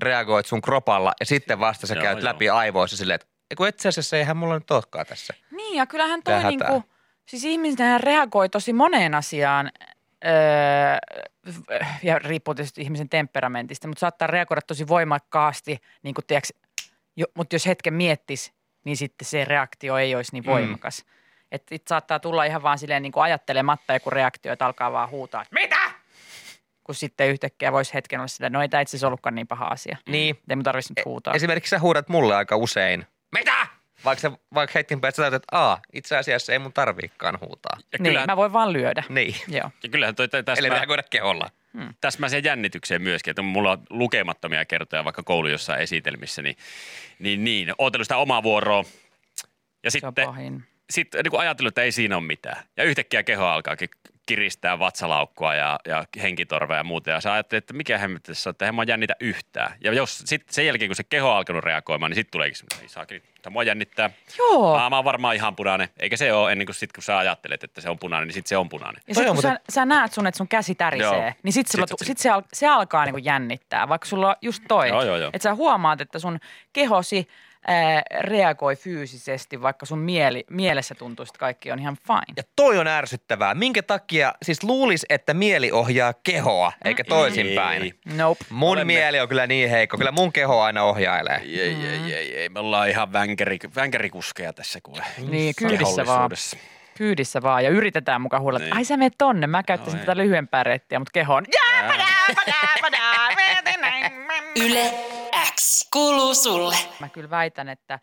reagoit 0.03 0.47
sun 0.47 0.63
kropalla 0.63 1.13
ja 1.21 1.27
sitten 1.27 1.61
vasta 1.61 1.87
sä 1.87 1.95
Joo, 1.95 2.03
käyt 2.03 2.19
joo. 2.19 2.25
läpi 2.25 2.51
aivoissa 2.51 2.97
silleen, 2.97 3.15
että 3.15 3.27
"Eiku 3.51 3.65
itse 3.65 3.89
asiassa 3.89 4.17
eihän 4.17 4.37
mulla 4.37 4.55
nyt 4.55 4.71
olekaan 4.71 5.07
tässä. 5.07 5.35
Niin 5.51 5.77
ja 5.77 5.87
kyllähän 5.87 6.23
toi 6.23 6.43
niinku, 6.45 6.65
hätää. 6.65 6.81
siis 7.27 7.45
ihminen 7.45 8.01
reagoi 8.01 8.49
tosi 8.49 8.73
moneen 8.73 9.15
asiaan. 9.15 9.71
Öö, 10.25 10.31
ja 12.03 12.19
riippuu 12.19 12.55
tietysti 12.55 12.83
ihmisen 12.83 13.09
temperamentista, 13.09 13.89
mutta 13.89 14.01
saattaa 14.01 14.29
reagoida 14.29 14.61
tosi 14.63 14.89
voimakkaasti, 14.89 15.79
niin 16.03 16.15
kuin 16.15 16.27
tiiäks, 16.27 16.53
jo, 17.17 17.27
mutta 17.35 17.55
jos 17.55 17.67
hetken 17.67 17.95
miettis, 17.95 18.53
niin 18.85 18.97
sitten 18.97 19.27
se 19.27 19.45
reaktio 19.45 19.97
ei 19.99 20.15
olisi 20.15 20.33
niin 20.33 20.47
voimakas. 20.47 21.05
Mm. 21.05 21.11
Että 21.53 21.77
saattaa 21.89 22.19
tulla 22.21 22.45
ihan 22.45 22.63
vaan 22.63 22.79
silleen 22.79 23.03
niin 23.03 23.13
kuin 23.13 23.25
ajattelematta 23.25 23.93
joku 23.93 24.11
reaktio, 24.11 24.53
että 24.53 24.67
alkaa 24.67 24.93
vaan 24.93 25.11
huutaa, 25.11 25.43
että 25.43 25.55
mitä? 25.55 25.91
Kun 26.91 26.95
sitten 26.95 27.29
yhtäkkiä 27.29 27.73
voisi 27.73 27.95
hetken 27.95 28.21
olla 28.21 28.29
sitä, 28.29 28.51
no 28.51 28.63
ei 28.63 28.69
tämä 28.69 28.81
itse 28.81 28.91
asiassa 28.91 29.07
ollutkaan 29.07 29.35
niin 29.35 29.47
paha 29.47 29.65
asia. 29.65 29.97
Niin. 30.09 30.39
Ei 30.51 30.57
mun 30.57 30.63
tarvitsisi 30.65 30.95
nyt 30.97 31.05
huutaa. 31.05 31.35
Esimerkiksi 31.35 31.71
sä 31.71 31.79
huudat 31.79 32.09
mulle 32.09 32.37
aika 32.37 32.57
usein. 32.57 33.07
Mitä? 33.33 33.67
Vaikka, 34.05 34.21
sä, 34.21 34.31
vaikka 34.55 34.79
hetken 34.79 35.01
päästä 35.01 35.23
täytät, 35.23 35.43
että 35.43 35.59
aa, 35.59 35.81
itse 35.93 36.17
asiassa 36.17 36.53
ei 36.53 36.59
mun 36.59 36.73
tarviikaan 36.73 37.39
huutaa. 37.41 37.77
Ja 37.79 37.99
niin, 37.99 38.05
kyllähän, 38.05 38.27
mä 38.27 38.37
voin 38.37 38.53
vaan 38.53 38.73
lyödä. 38.73 39.03
Niin. 39.09 39.35
Joo. 39.49 39.71
ja 39.83 39.89
kyllähän 39.89 40.15
toi 40.15 40.29
tä- 40.29 40.39
Eli 40.39 40.45
täsmää, 40.45 40.79
reagoida 40.79 41.03
keholla. 41.03 41.51
täsmäiseen 42.01 42.45
jännitykseen 42.45 43.03
myöskin, 43.03 43.31
että 43.33 43.43
mulla 43.43 43.71
on 43.73 43.83
lukemattomia 43.91 44.65
kertoja 44.65 45.05
vaikka 45.05 45.23
koulu 45.23 45.49
jossain 45.49 45.81
esitelmissä, 45.81 46.43
niin, 46.43 46.57
niin, 47.19 47.45
niin 47.45 47.73
ootellut 47.79 48.05
sitä 48.07 48.17
omaa 48.17 48.43
vuoroa. 48.43 48.85
Ja 49.83 49.91
Se 49.91 49.99
on 50.03 50.11
sitten 50.13 50.27
pahin. 50.27 50.65
Sitten 50.91 51.25
niin 51.25 51.41
ajatellut, 51.41 51.71
että 51.71 51.83
ei 51.83 51.93
siinä 51.93 52.17
ole 52.17 52.25
mitään. 52.27 52.65
Ja 52.77 52.85
yhtäkkiä 52.85 53.23
keho 53.23 53.47
alkaakin 53.47 53.89
kiristää 54.27 54.79
vatsalaukkua 54.79 55.55
ja, 55.55 55.79
ja 55.89 56.05
henkitorvea 56.23 56.77
ja 56.77 56.85
muuta. 56.85 57.11
Ja 57.11 57.21
sä 57.21 57.33
ajattelet, 57.33 57.65
että 57.65 57.73
mikä 57.75 57.99
hemmetti 57.99 58.33
tässä 58.33 58.51
on, 58.51 58.53
että 58.53 58.65
eihän 58.65 58.75
mua 58.75 58.85
jännitä 58.85 59.17
yhtään. 59.21 59.73
Ja 59.85 59.93
jos 59.93 60.19
sitten 60.19 60.55
sen 60.55 60.67
jälkeen, 60.67 60.89
kun 60.89 60.97
se 60.97 61.05
keho 61.05 61.31
on 61.31 61.37
alkanut 61.37 61.65
reagoimaan, 61.65 62.11
niin 62.11 62.17
sitten 62.17 62.33
tuleekin 62.33 62.57
semmoinen, 62.57 62.83
ei 62.83 62.89
saakeli, 62.89 63.23
tämä 63.43 63.53
mua 63.53 63.63
jännittää. 63.63 64.11
Joo. 64.39 64.75
Aa, 64.75 64.91
mä 64.91 64.97
oon 64.97 65.05
varmaan 65.05 65.35
ihan 65.35 65.57
punainen. 65.57 65.89
Eikä 65.99 66.17
se 66.17 66.33
ole 66.33 66.53
ennen 66.53 66.67
kuin 66.67 66.75
sit, 66.75 66.93
kun 66.93 67.03
sä 67.03 67.19
ajattelet, 67.19 67.65
että 67.65 67.81
se 67.81 67.91
on 67.91 67.99
punainen, 67.99 68.27
niin 68.27 68.35
sitten 68.35 68.49
se 68.49 68.57
on 68.57 68.69
punainen. 68.69 69.03
Ja 69.09 69.15
on 69.19 69.25
kun 69.27 69.35
muuten- 69.35 69.53
sä, 69.53 69.61
sä 69.71 69.85
näet 69.85 70.13
sun, 70.13 70.27
että 70.27 70.39
sun 70.39 70.49
käsi 70.49 70.75
tärisee, 70.75 71.07
Joo. 71.07 71.33
niin 71.43 71.53
sitten 71.53 71.81
Sit 71.81 71.99
sit, 71.99 72.07
sit 72.07 72.19
se, 72.19 72.31
al, 72.31 72.43
se 72.53 72.69
alkaa 72.69 73.05
niinku 73.05 73.19
jännittää, 73.19 73.89
vaikka 73.89 74.09
sulla 74.09 74.29
on 74.29 74.35
just 74.43 74.63
toi. 74.69 74.89
Joo, 74.89 75.03
joo, 75.03 75.17
joo. 75.17 75.31
Että 75.33 75.43
sä 75.49 75.55
huomaat, 75.55 76.01
että 76.01 76.19
sun 76.19 76.39
kehosi 76.73 77.29
ää, 77.67 78.03
reagoi 78.21 78.77
fyysisesti, 78.77 79.63
vaikka 79.63 79.87
sun 79.87 79.99
mieli, 79.99 80.45
mielessä 80.51 80.95
tuntuu, 80.95 81.23
että 81.23 81.39
kaikki 81.39 81.73
on 81.73 81.79
ihan 81.79 81.97
fine. 82.07 82.35
Ja 82.37 82.43
toi 82.57 82.79
on 82.79 82.87
ärsyttävää. 82.87 83.55
Minkä 83.55 83.83
takia, 83.83 84.35
siis 84.43 84.63
luulis, 84.63 85.07
että 85.09 85.35
mieli 85.35 85.73
ohjaa 85.73 86.13
kehoa, 86.23 86.73
eikä 86.85 87.05
toisinpäin. 87.05 87.83
Ei. 87.83 87.93
Nope. 88.17 88.45
Mun 88.51 88.69
Olemme- 88.69 88.85
mieli 88.93 89.21
on 89.21 89.29
kyllä 89.29 89.47
niin 89.47 89.71
heikko. 89.71 89.97
Kyllä 89.97 90.13
mun 90.13 90.33
keho 90.33 90.61
aina 90.61 90.83
ohjailee. 90.85 91.41
Ei, 91.45 91.61
ei, 91.61 91.77
ei, 91.87 92.15
ei, 92.15 92.37
ei. 92.37 92.49
Me 92.49 92.61
ollaan 92.61 92.89
ihan 92.89 93.13
vänkäri, 93.13 93.59
vänkärikuskeja 93.77 94.53
tässä 94.53 94.79
kuule. 94.83 95.03
Niin, 95.29 95.55
kyydissä 95.59 96.07
vaan. 96.07 96.31
Kyydissä 96.97 97.43
vaan 97.43 97.65
ja 97.65 97.71
yritetään 97.71 98.21
mukaan 98.21 98.43
huudella, 98.43 98.59
että 98.65 98.75
Niin. 98.75 98.77
ai 98.79 98.85
sä 98.85 98.97
menet 98.97 99.15
tonne, 99.19 99.47
mä 99.47 99.63
käyttäisin 99.63 99.99
No 99.99 100.05
tätä 100.07 100.17
lyhyempää 100.17 100.63
reittiä, 100.65 100.99
mutta 100.99 101.11
keho 101.13 101.35
on, 101.35 101.45
jää, 101.55 101.83
padää, 101.89 102.07
padää, 102.37 102.75
padää, 102.83 103.29
veeti 103.37 103.81
näin. 103.81 104.13
Yle 104.57 104.91
kuuluu 105.93 106.35
sulle. 106.35 106.77
Mä 107.01 107.09
kyllä 107.09 107.31
väitän, 107.31 107.69
että, 107.69 107.99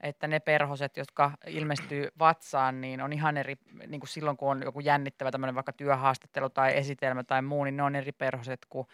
että 0.00 0.28
ne 0.28 0.40
perhoset, 0.40 0.96
jotka 0.96 1.32
ilmestyy 1.46 2.08
vatsaan, 2.18 2.80
niin 2.80 3.00
on 3.00 3.12
ihan 3.12 3.36
eri, 3.36 3.56
niin 3.86 4.00
kuin 4.00 4.08
silloin 4.08 4.36
kun 4.36 4.50
on 4.50 4.62
joku 4.64 4.80
jännittävä 4.80 5.30
tämmöinen 5.30 5.54
vaikka 5.54 5.72
työhaastattelu 5.72 6.50
tai 6.50 6.76
esitelmä 6.76 7.24
tai 7.24 7.42
muu, 7.42 7.64
niin 7.64 7.76
ne 7.76 7.82
on 7.82 7.96
eri 7.96 8.12
perhoset 8.12 8.66
kuin 8.68 8.86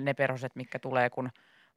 ne 0.00 0.14
perhoset, 0.14 0.56
mitkä 0.56 0.78
tulee, 0.78 1.10
kun 1.10 1.30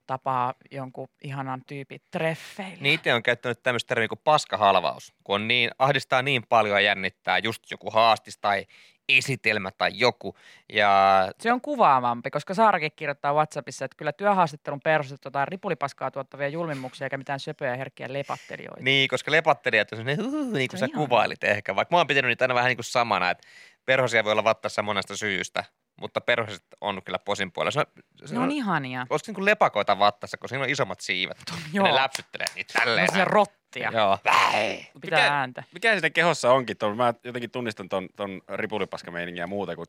tapaa 0.08 0.54
jonkun 0.72 1.08
ihanan 1.24 1.62
tyypin 1.68 2.02
treffeillä. 2.12 2.82
Niitä 2.82 3.16
on 3.16 3.24
käyttänyt 3.24 3.64
tämmöistä 3.64 3.88
termiä 3.88 4.08
kuin 4.08 4.22
paskahalvaus, 4.24 5.14
kun 5.24 5.36
on 5.36 5.48
niin, 5.48 5.72
ahdistaa 5.80 6.22
niin 6.22 6.44
paljon 6.50 6.76
ja 6.76 6.82
jännittää 6.82 7.38
just 7.38 7.72
joku 7.72 7.92
haastis 7.92 8.38
tai 8.38 8.66
esitelmä 9.10 9.72
tai 9.72 9.92
joku. 9.94 10.36
Ja 10.74 11.32
Se 11.40 11.54
on 11.54 11.62
kuvaavampi, 11.62 12.32
koska 12.32 12.54
Saarakin 12.54 12.92
kirjoittaa 12.96 13.34
WhatsAppissa, 13.34 13.86
että 13.86 13.98
kyllä 13.98 14.12
työhaastattelun 14.12 14.82
perhoset 14.82 15.20
jotain 15.26 15.48
ripulipaskaa 15.48 16.12
tuottavia 16.12 16.48
julmimuksia 16.48 17.06
eikä 17.06 17.18
mitään 17.18 17.40
söpöjä 17.40 17.72
ja 17.72 17.78
herkkiä 17.78 18.14
lepattelijoita. 18.14 18.84
niin, 18.84 19.08
koska 19.08 19.32
lepattelijat 19.32 19.92
on 19.92 19.98
sellainen, 19.98 20.26
huh, 20.26 20.54
niin 20.54 20.68
kuin 20.70 20.80
sä 20.80 20.86
on 20.86 20.90
ihana. 20.90 21.06
kuvailit 21.06 21.44
ehkä. 21.44 21.76
Vaikka 21.76 21.96
mä 21.96 21.98
oon 21.98 22.08
pitänyt 22.08 22.30
niitä 22.30 22.44
aina 22.44 22.56
vähän 22.56 22.70
niin 22.70 22.78
kuin 22.78 22.86
samana, 22.86 23.30
että 23.30 23.48
perhosia 23.86 24.24
voi 24.24 24.32
olla 24.32 24.44
vattassa 24.44 24.82
monesta 24.82 25.18
syystä, 25.18 25.64
mutta 26.02 26.22
perhoset 26.22 26.64
on 26.82 27.04
kyllä 27.04 27.20
posin 27.20 27.52
puolella. 27.52 27.72
Se 27.72 27.80
on, 27.80 27.86
se 28.28 28.34
Ne 28.36 28.40
on 28.40 28.52
ihania. 28.52 29.08
Olisiko 29.10 29.30
niin 29.30 29.36
kuin 29.36 29.46
lepakoita 29.46 30.00
vattassa, 30.00 30.38
kun 30.38 30.50
siinä 30.50 30.64
on 30.64 30.70
isommat 30.70 31.00
siivet? 31.02 31.38
Ja 31.52 31.54
Joo. 31.74 31.88
ne 31.88 31.96
läpsyttelee 31.96 32.48
niitä 32.56 32.74
tälleen. 32.80 33.08
Sellaisia 33.08 33.26
rottia. 33.26 33.92
Joo. 33.94 34.18
Pitää 34.24 34.92
Mikä- 35.04 35.34
ääntä. 35.34 35.64
Mikä 35.74 35.92
siinä 35.92 36.10
kehossa 36.10 36.52
onkin? 36.52 36.78
Ton, 36.78 36.98
mä 36.98 37.14
jotenkin 37.24 37.52
tunnistan 37.52 37.90
ton, 37.90 38.10
ton 38.16 38.42
ripulipaskameiningin 38.56 39.40
ja 39.42 39.48
muuta, 39.48 39.76
kun 39.76 39.86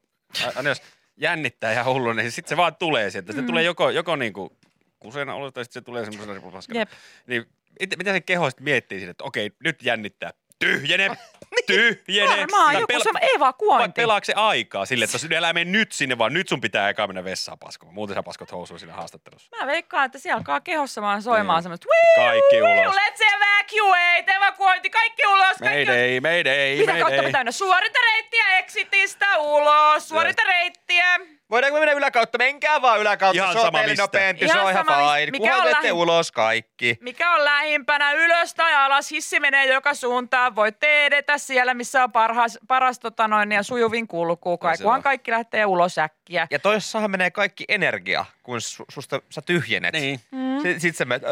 a- 0.47 0.53
aina 0.57 0.69
jos 0.69 0.83
jännittää 1.17 1.73
ihan 1.73 1.85
hullu, 1.85 2.13
niin 2.13 2.33
sitten 2.33 2.49
se 2.49 2.57
vaan 2.57 2.77
tulee 2.77 3.11
sieltä. 3.11 3.33
Se 3.33 3.43
tulee 3.43 3.63
joko, 3.63 3.91
joko 3.91 4.17
niinku 4.17 4.57
kusena 5.01 5.35
olo, 5.35 5.51
tai 5.51 5.65
sitten 5.65 5.81
se 5.83 5.85
tulee 5.85 6.05
semmoisena 6.05 6.35
ripulipaskana. 6.35 6.81
Jep. 6.81 6.89
Niin 7.27 7.47
mitä, 7.81 7.97
mitä 7.97 8.13
se 8.13 8.21
keho 8.21 8.51
sitten 8.51 8.65
miettii 8.65 8.99
siinä, 8.99 9.11
että 9.11 9.25
okei, 9.25 9.51
nyt 9.65 9.83
jännittää. 9.83 10.31
Tyhjene, 10.59 11.17
tyhjene. 11.67 12.37
Varmaan 12.37 12.75
joku 12.75 12.87
pela- 12.93 13.03
se 13.03 13.11
evakuointi. 13.37 14.01
pelaako 14.01 14.25
se 14.25 14.33
aikaa 14.37 14.87
sille, 14.87 15.05
että 15.05 15.15
jos 15.15 15.27
älä 15.37 15.53
mene 15.53 15.71
nyt 15.71 15.93
sinne, 15.93 16.19
vaan 16.19 16.33
nyt 16.33 16.49
sun 16.49 16.61
pitää 16.61 16.89
eka 16.89 17.07
mennä 17.07 17.25
vessaan 17.25 17.59
paskoon. 17.59 17.95
Muuten 17.95 18.15
sä 18.15 18.23
paskot 18.23 18.53
housuun 18.53 18.81
siinä 18.81 18.95
haastattelussa. 18.95 19.57
Mä 19.61 19.67
veikkaan, 19.67 20.07
että 20.07 20.19
siellä 20.19 20.37
alkaa 20.37 20.61
kehossa 20.61 21.03
vaan 21.03 21.23
soimaan 21.23 21.57
Niin. 21.57 21.63
semmoista 21.63 21.87
Kaikki 22.17 22.63
ulos. 22.63 22.95
Let's 22.97 23.23
evacuate, 23.37 24.33
evakuointi, 24.37 24.91
kaikki 24.91 25.27
ulos, 25.27 25.57
kaikki 25.59 25.87
Mayday, 25.87 26.21
mayday, 26.21 26.77
Mitä 26.77 26.99
kautta 26.99 27.23
mennä? 27.23 27.53
Suorita 27.53 27.99
reittiä 28.13 28.59
exitistä 28.59 29.39
ulos, 29.39 30.09
suorita 30.09 30.43
reittiä. 30.45 31.38
Voidaanko 31.51 31.79
me 31.79 31.81
mennä 31.87 31.99
yläkautta? 31.99 32.39
Menkää 32.39 32.83
vaan 32.83 33.01
yläkautta. 33.01 33.43
Ihan 33.43 33.53
se 33.53 33.59
on 33.59 33.65
sama 33.65 33.83
mistä. 33.83 34.03
nopeampi, 34.03 34.45
Ihan 34.45 34.59
se 34.59 34.65
on 34.65 34.71
ihan 34.71 34.87
fine. 34.87 35.31
Mikä 35.31 35.39
Kunhan 35.51 35.61
on 35.69 35.73
lähin- 35.73 35.93
ulos 35.93 36.33
kaikki. 36.33 36.99
Mikä 37.01 37.35
on 37.35 37.45
lähimpänä, 37.45 38.13
ylös 38.13 38.55
tai 38.55 38.75
alas, 38.75 39.11
hissi 39.11 39.41
menee 39.41 39.73
joka 39.73 39.95
suuntaan. 39.95 40.57
Voitte 40.57 41.07
edetä 41.07 41.39
siellä, 41.39 41.75
missä 41.75 42.05
on 42.05 42.13
parhaas, 42.13 42.59
paras 42.69 42.99
tota 42.99 43.29
noin, 43.29 43.53
ja 43.53 43.63
sujuvin 43.63 44.09
kulku. 44.09 44.59
Kaikuhan 44.59 44.97
on. 44.97 45.03
kaikki 45.03 45.31
lähtee 45.31 45.67
ulos 45.67 45.99
äkkiä. 45.99 46.47
Ja 46.51 46.59
toissahan 46.59 47.11
menee 47.11 47.31
kaikki 47.31 47.65
energia, 47.69 48.25
kun 48.49 48.59
su- 48.61 48.85
susta 48.89 49.23
sä 49.31 49.43
tyhjenet. 49.43 49.93
Niin. 49.93 50.21
Mm. 50.33 50.57
Sitten 50.63 50.81
sit 50.81 50.97
sä 50.97 51.05
menet, 51.05 51.23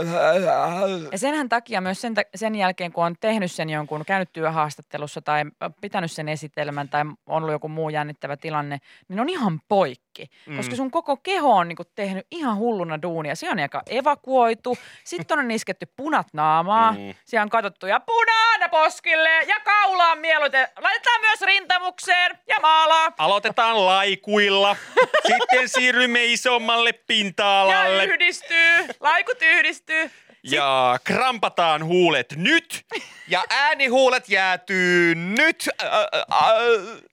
Ja 1.13 1.19
senhän 1.19 1.49
takia 1.49 1.81
myös 1.81 2.01
sen, 2.01 2.15
ta- 2.15 2.23
sen 2.35 2.55
jälkeen, 2.55 2.93
kun 2.93 3.05
on 3.05 3.17
tehnyt 3.21 3.53
sen 3.53 3.71
jonkun, 3.71 4.05
käynyt 4.07 4.33
työhaastattelussa 4.33 5.23
tai 5.23 5.43
pitänyt 5.81 6.13
sen 6.13 6.29
esitelmän 6.29 6.89
tai 6.89 7.01
on 7.01 7.17
ollut 7.27 7.53
joku 7.53 7.69
muu 7.69 7.89
jännittävä 7.89 8.37
tilanne, 8.37 8.79
niin 9.09 9.21
on 9.21 9.29
ihan 9.29 9.61
poikki. 9.69 10.27
Mm. 10.47 10.57
Koska 10.57 10.77
sun 10.77 10.91
koko 10.91 11.17
keho 11.17 11.57
on 11.57 11.69
niin 11.69 11.77
tehnyt 11.95 12.27
ihan 12.31 12.57
hulluna 12.57 13.03
duunia. 13.03 13.35
Se 13.35 13.51
on 13.51 13.59
aika 13.59 13.83
evakuoitu, 13.87 14.79
sitten 15.05 15.39
on 15.39 15.51
isketty 15.51 15.87
punat 15.97 16.27
naamaa, 16.33 16.93
mm. 16.93 16.99
Mm. 16.99 17.15
siellä 17.25 17.43
on 17.43 17.51
katsottu 17.51 17.87
ja 17.87 18.01
punaana 18.01 18.69
poskille 18.69 19.31
ja 19.49 19.57
kaulaan 19.65 20.19
mieluiten. 20.19 20.69
Laitetaan 20.81 21.21
myös 21.21 21.41
rintamukseen 21.41 22.39
ja 22.49 22.57
maalaa. 22.63 23.13
Aloitetaan 23.19 23.87
laikuilla, 23.87 24.77
sitten 25.27 25.69
siirrymme 25.69 26.25
isommalle 26.25 26.93
Ja 27.07 27.15
pinta-alalle 27.15 28.05
yhdistyy, 28.05 28.89
laikut 29.01 29.39
yhdistyy. 29.43 30.11
ja 30.43 30.99
krampataan 31.05 31.85
huulet 31.85 32.33
nyt. 32.37 32.85
ja 33.29 33.45
äänihuulet 33.51 34.29
jäätyy 34.29 35.15
nyt. 35.15 35.69
Ä, 35.83 35.87
ä, 35.87 36.01
ä, 36.03 36.47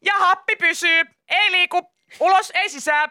Ja 0.06 0.14
happi 0.20 0.56
pysyy, 0.56 1.04
ei 1.30 1.52
liiku, 1.52 1.94
ulos, 2.20 2.52
ei 2.56 2.70
sisään. 2.70 3.10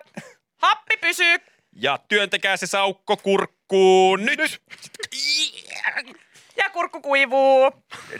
Happi 0.62 0.96
pysyy. 0.96 1.36
Ja 1.76 1.98
työntekää 2.08 2.56
se 2.56 2.66
saukko 2.66 3.16
kurkkuun 3.16 4.24
nyt. 4.24 4.62
Ja 6.56 6.70
kurkku 6.70 7.00
kuivuu. 7.00 7.70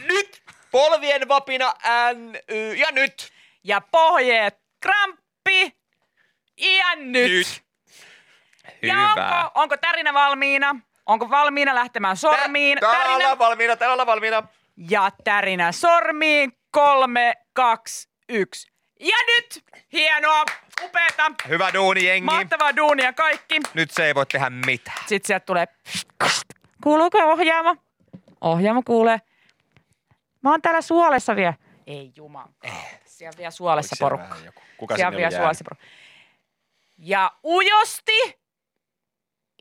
Nyt 0.09 0.43
polvien 0.71 1.29
vapina 1.29 1.75
ään, 1.83 2.35
ja 2.77 2.91
nyt. 2.91 3.33
Ja 3.65 3.81
pohjeet 3.81 4.59
kramppi. 4.81 5.77
Ja 6.59 6.95
nyt. 6.97 7.31
Nyt. 7.31 7.63
Ja 8.83 8.95
Hyvä. 8.95 9.39
onko, 9.39 9.51
onko 9.61 9.77
tärinä 9.77 10.15
valmiina? 10.15 10.77
Onko 11.07 11.31
valmiina 11.31 11.75
lähtemään 11.75 12.17
sormiin? 12.17 12.79
Täällä 12.81 12.99
Tärinä. 12.99 13.17
ollaan 13.17 13.39
valmiina, 13.39 13.77
täällä 13.77 13.93
ollaan 13.93 14.07
valmiina. 14.07 14.43
Ja 14.77 15.11
tärinä 15.25 15.73
sormiin. 15.73 16.53
Kolme, 16.71 17.35
kaksi, 17.53 18.09
yksi. 18.29 18.73
Ja 19.01 19.17
nyt! 19.27 19.65
Hienoa, 19.93 20.45
upeeta, 20.85 21.33
Hyvä 21.49 21.73
duuni, 21.73 22.05
jengi. 22.07 22.25
mahtavaa 22.25 22.77
duunia 22.77 23.13
kaikki. 23.13 23.61
Nyt 23.75 23.91
se 23.91 24.07
ei 24.07 24.15
voi 24.15 24.27
tehdä 24.27 24.51
mitään. 24.51 24.97
Sitten 25.07 25.27
sieltä 25.27 25.47
tulee, 25.47 25.67
kuuluuko 26.83 27.19
ohjaamo? 27.19 27.77
Ohjaamo 28.41 28.83
kuulee. 28.87 29.21
Mä 30.43 30.51
oon 30.51 30.63
täällä 30.63 30.81
suolessa 30.81 31.37
vielä. 31.37 31.55
Ei 31.87 32.13
juman 32.17 32.49
Siellä 33.05 33.39
vielä 33.39 33.51
suolessa 33.51 33.97
Oliko 34.07 34.17
siellä 34.17 34.27
porukka. 34.29 34.47
joku? 34.47 34.61
Kuka 34.77 34.97
Siellä 34.97 35.17
vielä 35.17 35.31
suolessa 35.31 35.65
porukka. 35.65 35.87
Ja 36.99 37.33
ujosti, 37.45 38.42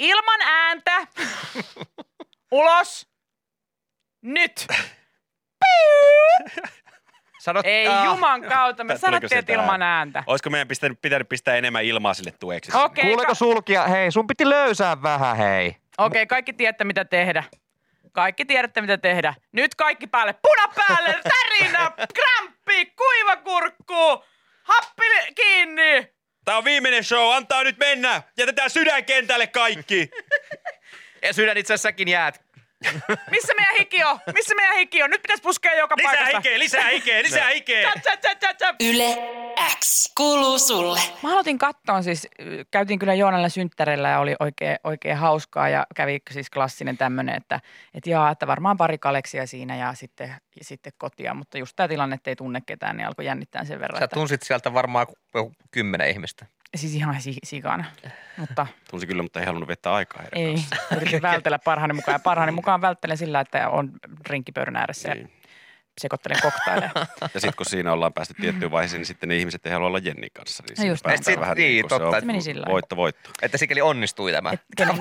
ilman 0.01 0.41
ääntä, 0.41 1.07
ulos, 2.51 3.07
nyt. 4.21 4.67
Sanot, 7.39 7.65
Ei 7.65 7.87
ah, 7.87 8.05
juman 8.05 8.41
kautta, 8.41 8.83
me 8.83 8.97
sanottiin, 8.97 9.39
että 9.39 9.53
ilman 9.53 9.67
tähän? 9.67 9.81
ääntä. 9.81 10.23
Olisiko 10.27 10.49
meidän 10.49 10.67
pitänyt, 10.67 11.01
pitänyt 11.01 11.29
pistää 11.29 11.55
enemmän 11.55 11.83
ilmaa 11.83 12.13
sille 12.13 12.31
tueksi? 12.39 12.71
Okei, 12.77 13.03
Kuuleeko 13.03 13.31
ka- 13.31 13.35
sulkia? 13.35 13.87
Hei, 13.87 14.11
sun 14.11 14.27
piti 14.27 14.49
löysää 14.49 15.01
vähän, 15.01 15.37
hei. 15.37 15.77
Okei, 15.97 16.27
kaikki 16.27 16.53
tiedätte 16.53 16.83
mitä 16.83 17.05
tehdä. 17.05 17.43
Kaikki 18.11 18.45
tiedätte 18.45 18.81
mitä 18.81 18.97
tehdä. 18.97 19.33
Nyt 19.51 19.75
kaikki 19.75 20.07
päälle. 20.07 20.33
Puna 20.33 20.67
päälle, 20.87 21.19
tärinä, 21.23 21.91
kramppi, 22.13 22.85
kuiva 22.85 23.35
kurkku, 23.37 24.23
happi 24.63 25.33
kiinni. 25.35 26.13
Tää 26.45 26.57
on 26.57 26.63
viimeinen 26.65 27.03
show, 27.03 27.33
antaa 27.35 27.63
nyt 27.63 27.77
mennä! 27.77 28.21
Jätetään 28.37 28.69
sydän 28.69 29.05
kentälle 29.05 29.47
kaikki! 29.47 30.09
Ja 31.23 31.33
sydän 31.33 31.57
itse 31.57 31.77
säkin 31.77 32.07
jäät. 32.07 32.41
Missä 33.29 33.53
meidän 33.53 33.75
hiki 33.79 34.03
on? 34.03 34.19
Missä 34.33 34.55
meidän 34.55 34.75
hiki 34.75 35.03
on? 35.03 35.09
Nyt 35.09 35.21
pitäisi 35.21 35.43
puskea 35.43 35.73
joka 35.73 35.95
Lisää 35.97 36.11
paikasta. 36.11 36.37
hikeä, 36.37 36.59
lisää 36.59 36.89
hikeä, 36.89 37.23
lisää 37.23 37.49
hikeä! 37.49 37.91
Tsa, 38.01 38.53
tsa. 38.53 38.75
Yle 38.79 39.40
X 39.85 40.11
kuuluu 40.17 40.59
sulle. 40.59 40.99
Mä 41.23 41.31
aloitin 41.31 41.57
kattoon 41.57 42.03
siis, 42.03 42.27
käytiin 42.71 42.99
kyllä 42.99 43.13
Joonalla 43.13 43.49
synttärillä 43.49 44.09
ja 44.09 44.19
oli 44.19 44.35
oikein, 44.39 44.77
oikein 44.83 45.17
hauskaa 45.17 45.69
ja 45.69 45.85
kävi 45.95 46.19
siis 46.31 46.49
klassinen 46.49 46.97
tämmöinen, 46.97 47.35
että, 47.37 47.59
että 47.93 48.09
jaa, 48.09 48.31
että 48.31 48.47
varmaan 48.47 48.77
pari 48.77 48.97
kaleksia 48.97 49.47
siinä 49.47 49.75
ja 49.75 49.93
sitten, 49.93 50.27
ja 50.29 50.65
sitten 50.65 50.93
kotia, 50.97 51.33
mutta 51.33 51.57
just 51.57 51.75
tämä 51.75 51.87
tilanne, 51.87 52.13
että 52.15 52.29
ei 52.31 52.35
tunne 52.35 52.61
ketään, 52.65 52.97
niin 52.97 53.07
alkoi 53.07 53.25
jännittää 53.25 53.65
sen 53.65 53.79
verran. 53.79 53.99
Sä 53.99 54.05
Että, 54.05 54.13
tunsit 54.13 54.43
sieltä 54.43 54.73
varmaan 54.73 55.07
joku 55.33 55.53
kymmenen 55.71 56.09
ihmistä. 56.09 56.45
siis 56.75 56.95
ihan 56.95 57.21
si- 57.21 57.37
sikana, 57.43 57.85
mutta 58.37 58.67
Tunsi 58.91 59.07
kyllä, 59.07 59.23
mutta 59.23 59.39
ei 59.39 59.45
halunnut 59.45 59.67
viettää 59.67 59.93
aikaa 59.93 60.21
heidän 60.21 60.39
ei, 60.49 60.63
yritin 60.97 61.21
vältellä 61.21 61.59
parhaani 61.59 61.93
mukaan 61.93 62.15
ja 62.15 62.19
parhaani 62.19 62.51
mukaan 62.51 62.81
välttelen 62.81 63.17
sillä, 63.17 63.39
että 63.39 63.69
on 63.69 63.91
drinkkipöydän 64.29 64.75
ääressä 64.75 65.13
Niin. 65.15 65.31
Sekoittelen 66.01 66.37
koktaileja. 66.41 66.91
Ja 67.21 67.39
sitten 67.39 67.53
kun 67.57 67.65
siinä 67.65 67.93
ollaan 67.93 68.13
päästy 68.13 68.33
tiettyyn 68.41 68.71
vaiheeseen, 68.71 68.99
niin 68.99 69.05
sitten 69.05 69.29
ne 69.29 69.35
ihmiset 69.35 69.65
ei 69.65 69.71
halua 69.71 69.87
olla 69.87 69.97
Jennin 69.99 70.29
kanssa. 70.33 70.63
Niin 70.67 70.75
siinä 70.77 70.91
just 70.91 71.03
päästään 71.03 71.33
sit- 71.33 71.39
vähän 71.41 71.57
niin, 71.57 71.69
niin, 71.71 71.85
se 71.85 71.89
totta. 71.89 72.07
on 72.07 72.19
Se 72.21 72.25
meni 72.25 72.41
sillä 72.41 72.65
voitto, 72.69 72.95
voitto. 72.95 73.29
Että 73.41 73.57
sikäli 73.57 73.81
onnistui 73.81 74.31
tämä 74.31 74.51
Et 74.51 74.61
kenen- 74.77 74.97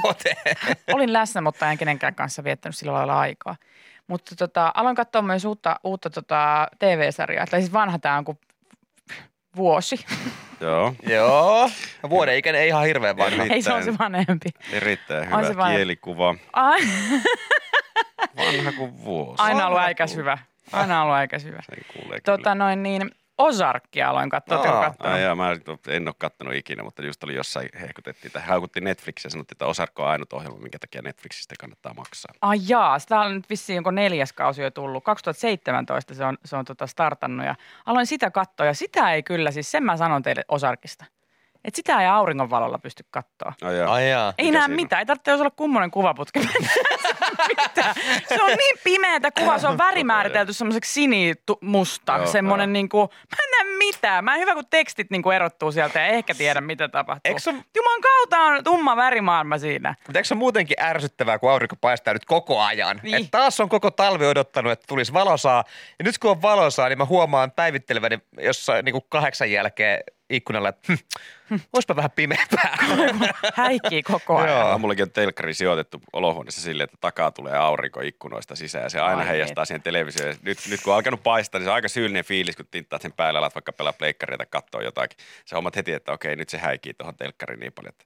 olin 0.95 1.13
läsnä, 1.13 1.41
mutta 1.41 1.71
en 1.71 1.79
kenenkään 1.79 2.15
kanssa 2.15 2.45
viettänyt 2.45 2.77
sillä 2.77 2.93
lailla 2.93 3.21
aikaa. 3.21 3.57
Mutta 4.07 4.37
tota, 4.37 4.73
aloin 4.75 4.97
katsoa 4.97 5.23
myös 5.23 5.45
uutta, 5.45 5.81
uutta 5.85 6.11
tota, 6.11 6.69
TV-sarjaa. 6.79 7.47
Tai 7.47 7.61
siis 7.61 7.73
vanha 7.73 7.99
tämä 7.99 8.17
on 8.19 8.25
kuin 8.25 8.39
vuosi. 9.57 10.05
Joo, 10.61 10.95
Joo. 11.09 11.71
Vuoden 12.11 12.37
ikäinen 12.37 12.63
ei 12.63 12.69
ihan 12.69 12.85
hirveän 12.87 13.17
vanha. 13.17 13.45
Ei 13.45 13.63
se 13.63 13.73
on 13.73 13.85
se 13.85 13.99
vanhempi. 13.99 14.49
erittäin 14.73 15.23
On 15.35 15.39
hyvä 15.41 15.49
se 15.49 15.57
vaan- 15.57 15.75
kielikuva. 15.75 16.35
Ai, 16.53 16.81
Vanha 18.37 18.73
kuin 18.73 19.05
vuosi. 19.05 19.43
aina 19.43 19.67
ollut 19.67 19.81
äikäs 19.81 20.17
hyvä. 20.17 20.39
Aina 20.73 21.03
ollut 21.03 21.17
äikäs 21.17 21.45
hyvä. 21.45 21.63
Sen 21.63 21.85
kuulee 21.95 22.21
Tota 22.21 22.55
noin 22.55 22.83
niin, 22.83 23.11
Ozarkia 23.41 24.09
aloin 24.11 24.31
katsoa. 24.31 24.59
Aa, 24.59 24.83
kattonut? 24.89 25.13
Ai 25.13 25.23
jaa, 25.23 25.35
mä 25.35 25.57
en 25.89 26.09
ole 26.09 26.15
kattonut 26.19 26.55
ikinä, 26.55 26.83
mutta 26.83 27.03
just 27.03 27.25
oli 27.25 27.35
jossain 27.35 27.69
hehkutettiin, 27.81 28.33
tai 28.33 28.43
haukuttiin 28.43 28.85
Netflixiä 28.85 29.27
ja 29.27 29.31
sanottiin, 29.31 29.55
että 29.55 29.67
Osarkko 29.67 30.03
on 30.03 30.09
ainut 30.11 30.33
ohjelma, 30.33 30.59
minkä 30.59 30.79
takia 30.79 31.03
Netflixistä 31.03 31.55
kannattaa 31.61 31.95
maksaa. 31.95 32.35
Ai 32.43 32.59
jaa, 32.69 32.99
sitä 32.99 33.21
on 33.21 33.35
nyt 33.35 33.51
vissiin 33.51 33.75
jonko 33.75 33.91
neljäs 33.91 34.33
kausi 34.33 34.63
jo 34.63 34.71
tullut. 34.71 35.05
2017 35.05 36.15
se 36.15 36.25
on, 36.25 36.39
se 36.45 36.57
on 36.57 36.65
tota 36.65 36.87
startannut 36.87 37.47
ja 37.47 37.55
aloin 37.87 38.07
sitä 38.07 38.31
katsoa 38.31 38.67
ja 38.67 38.75
sitä 38.75 39.13
ei 39.13 39.23
kyllä, 39.23 39.51
siis 39.51 39.71
sen 39.71 39.83
mä 39.83 39.97
sanon 39.97 40.23
teille 40.23 40.45
Ozarkista. 40.49 41.05
Että 41.65 41.77
sitä 41.77 42.01
ei 42.01 42.07
auringonvalolla 42.07 42.79
pysty 42.79 43.05
katsoa. 43.11 43.53
Ai 43.63 43.79
jaa. 43.79 43.93
Ai 43.93 44.11
jaa. 44.11 44.33
Ei 44.39 44.45
Mikä 44.47 44.59
näe 44.59 44.65
siinä 44.67 44.75
on? 44.75 44.81
mitään, 44.81 45.01
ei 45.01 45.07
tarvitse 45.07 45.35
olla 45.35 45.51
kummonen 45.51 45.91
kuvaputki. 45.91 46.41
Se 48.29 48.43
on 48.43 48.51
niin 48.51 48.77
pimeätä 48.85 49.31
kuva, 49.31 49.59
se 49.59 49.69
on 49.69 49.79
värimääritelty 49.79 50.53
semmoiseksi 50.53 50.93
sinimusta, 50.93 52.17
Joo, 52.17 52.27
semmoinen 52.27 52.73
niinku, 52.73 52.99
mä 53.07 53.37
en 53.45 53.51
näe 53.69 53.77
mitään. 53.79 54.25
Mä 54.25 54.35
en 54.35 54.41
hyvä, 54.41 54.55
kun 54.55 54.65
tekstit 54.71 55.11
niinku 55.11 55.31
erottuu 55.31 55.73
sieltä 55.73 56.01
ja 56.01 56.07
ehkä 56.07 56.35
tiedä, 56.35 56.61
mitä 56.61 56.89
tapahtuu. 56.89 57.21
Eikö 57.25 57.41
se- 57.41 57.51
Juman 57.77 58.01
kautta 58.03 58.39
on 58.39 58.65
tumma 58.65 58.97
värimaailma 58.97 59.59
siinä. 59.59 59.95
Mutta 60.07 60.19
eikö 60.19 60.27
se 60.29 60.35
muutenkin 60.35 60.77
ärsyttävää, 60.81 61.39
kun 61.39 61.51
aurinko 61.51 61.77
paistaa 61.81 62.13
nyt 62.15 62.25
koko 62.25 62.61
ajan? 62.61 63.01
Niin. 63.03 63.15
Et 63.15 63.31
taas 63.31 63.61
on 63.61 63.69
koko 63.69 63.91
talvi 63.91 64.27
odottanut, 64.27 64.73
että 64.73 64.87
tulisi 64.89 65.13
valosaa. 65.13 65.65
Ja 65.99 66.05
nyt 66.05 66.19
kun 66.19 66.31
on 66.31 66.43
valosaa, 66.43 66.89
niin 66.89 66.99
mä 66.99 67.05
huomaan 67.05 67.51
päivitteleväni 67.51 68.19
jossain 68.41 68.85
niin 68.85 68.93
kuin 68.93 69.05
kahdeksan 69.09 69.51
jälkeen 69.51 70.05
ikkunalla, 70.31 70.69
että 70.69 70.93
hm, 71.51 71.57
olisipa 71.73 71.97
vähän 71.97 72.11
pimeämpää. 72.11 72.79
Häikkii 73.55 74.03
koko 74.03 74.37
ajan. 74.37 74.57
Joo. 74.57 74.67
Aamullakin 74.67 75.03
on 75.03 75.11
telkkari 75.11 75.55
sijoitettu 75.55 76.03
olohuoneessa 76.13 76.61
silleen, 76.61 76.85
että 76.85 76.97
takaa 77.01 77.31
tulee 77.31 77.57
aurinko 77.57 78.01
ikkunoista 78.01 78.57
sisään 78.57 78.85
ja 78.85 78.89
se 78.89 79.01
aina 79.01 79.23
Ai 79.23 79.29
heijastaa 79.29 79.65
siihen 79.65 79.83
televisioon. 79.83 80.35
Nyt, 80.43 80.59
nyt 80.71 80.81
kun 80.83 80.93
on 80.93 80.97
alkanut 80.97 81.23
paistaa, 81.23 81.59
niin 81.59 81.67
se 81.67 81.71
on 81.71 81.75
aika 81.75 81.89
syyllinen 81.89 82.25
fiilis, 82.25 82.57
kun 82.57 82.67
tinttaat 82.71 83.03
sen 83.03 83.13
päälle, 83.13 83.39
alat 83.39 83.55
vaikka 83.55 83.73
pelaa 83.73 83.93
pleikkaria 83.93 84.39
tai 84.39 84.47
katsoo 84.51 84.81
jotakin. 84.81 85.19
Sä 85.45 85.57
hommat 85.57 85.77
heti, 85.77 85.93
että 85.93 86.13
okei, 86.13 86.37
nyt 86.37 86.49
se 86.49 86.59
häikii 86.59 86.95
tuohon 86.95 87.17
telkkariin 87.17 87.61
niin 87.61 87.73
paljon, 87.73 87.93
että 87.93 88.05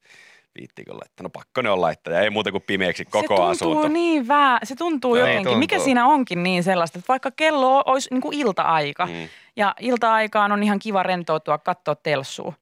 viittikö 0.61 0.92
laittaa. 0.92 1.23
No 1.25 1.30
pakko 1.30 1.62
ne 1.62 1.70
on 1.70 1.80
laittaa 1.80 2.14
ja 2.14 2.20
ei 2.20 2.30
muuta 2.30 2.50
kuin 2.50 2.62
pimeäksi 2.66 3.04
koko 3.04 3.20
se 3.23 3.26
tuntuu 3.28 3.44
asunto. 3.46 3.88
niin 3.88 4.28
vää, 4.28 4.58
se 4.64 4.76
tuntuu 4.76 5.16
Joo, 5.16 5.26
jotenkin. 5.26 5.44
tuntuu. 5.44 5.58
Mikä 5.58 5.78
siinä 5.78 6.06
onkin 6.06 6.42
niin 6.42 6.62
sellaista, 6.62 6.99
että 6.99 7.08
vaikka 7.08 7.30
kello 7.30 7.82
olisi 7.87 8.08
niin 8.11 8.20
kuin 8.20 8.38
ilta-aika 8.38 9.06
Mm. 9.06 9.28
ja 9.56 9.75
ilta-aikaan 9.80 10.52
on 10.52 10.62
ihan 10.62 10.78
kiva 10.78 11.02
rentoutua, 11.02 11.58
katsoa 11.58 11.94
telsua, 11.94 12.52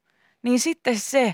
niin 0.43 0.59
sitten 0.59 0.99
se, 0.99 1.33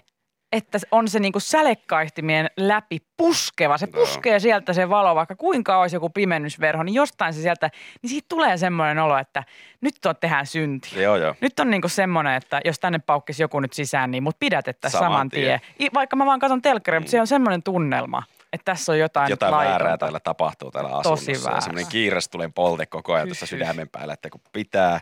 että 0.52 0.78
on 0.92 1.08
se 1.08 1.20
niin 1.20 1.32
kuin 1.32 1.42
sälekkaihtimien 1.42 2.50
läpi 2.58 3.00
puskeva, 3.18 3.78
se 3.78 3.88
puskee 3.88 4.40
sieltä 4.40 4.74
se 4.74 4.90
valo, 4.90 5.16
vaikka 5.16 5.36
kuinka 5.36 5.78
olisi 5.78 5.96
joku 5.96 6.10
pimennysverho, 6.10 6.84
niin 6.84 6.94
jostain 6.96 7.34
se 7.34 7.42
sieltä, 7.42 7.70
niin 8.02 8.10
siitä 8.10 8.26
tulee 8.30 8.58
semmoinen 8.58 9.00
olo, 9.00 9.18
että 9.18 9.44
nyt 9.82 10.06
on 10.06 10.16
tehdään 10.20 10.46
syntiä. 10.46 11.02
Joo, 11.02 11.16
joo. 11.16 11.36
Nyt 11.42 11.60
on 11.60 11.70
niinku 11.70 11.90
semmoinen, 11.90 12.34
että 12.34 12.62
jos 12.66 12.80
tänne 12.80 13.00
paukkisi 13.00 13.44
joku 13.44 13.60
nyt 13.60 13.74
sisään, 13.74 14.12
niin 14.12 14.24
mut 14.24 14.40
pidätettäisiin 14.40 15.00
Saman 15.00 15.12
saman, 15.12 15.30
tien. 15.30 15.60
tien. 15.78 15.92
Vaikka 15.94 16.16
mä 16.16 16.26
vaan 16.26 16.40
katson 16.40 16.62
telkkaria, 16.62 17.00
mutta 17.00 17.12
se 17.12 17.22
on 17.22 17.28
semmoinen 17.28 17.64
tunnelma, 17.64 18.24
että 18.54 18.66
tässä 18.66 18.92
on 18.92 19.00
jotain, 19.00 19.30
Jotain 19.30 19.52
laitonta. 19.52 19.80
väärää 19.80 19.98
täällä 19.98 20.20
tapahtuu 20.20 20.72
täällä 20.72 20.90
Tosi 20.90 21.00
asunnossa. 21.02 21.32
ja 21.32 21.44
väärää. 21.44 21.62
Semmoinen 21.62 21.92
kiires 21.92 22.30
tulee 22.30 22.50
polte 22.56 22.86
koko 22.86 23.14
ajan 23.14 23.28
tuossa 23.28 23.46
sydämen 23.46 23.90
päällä, 23.90 24.14
että 24.14 24.30
kun 24.30 24.42
pitää, 24.54 25.00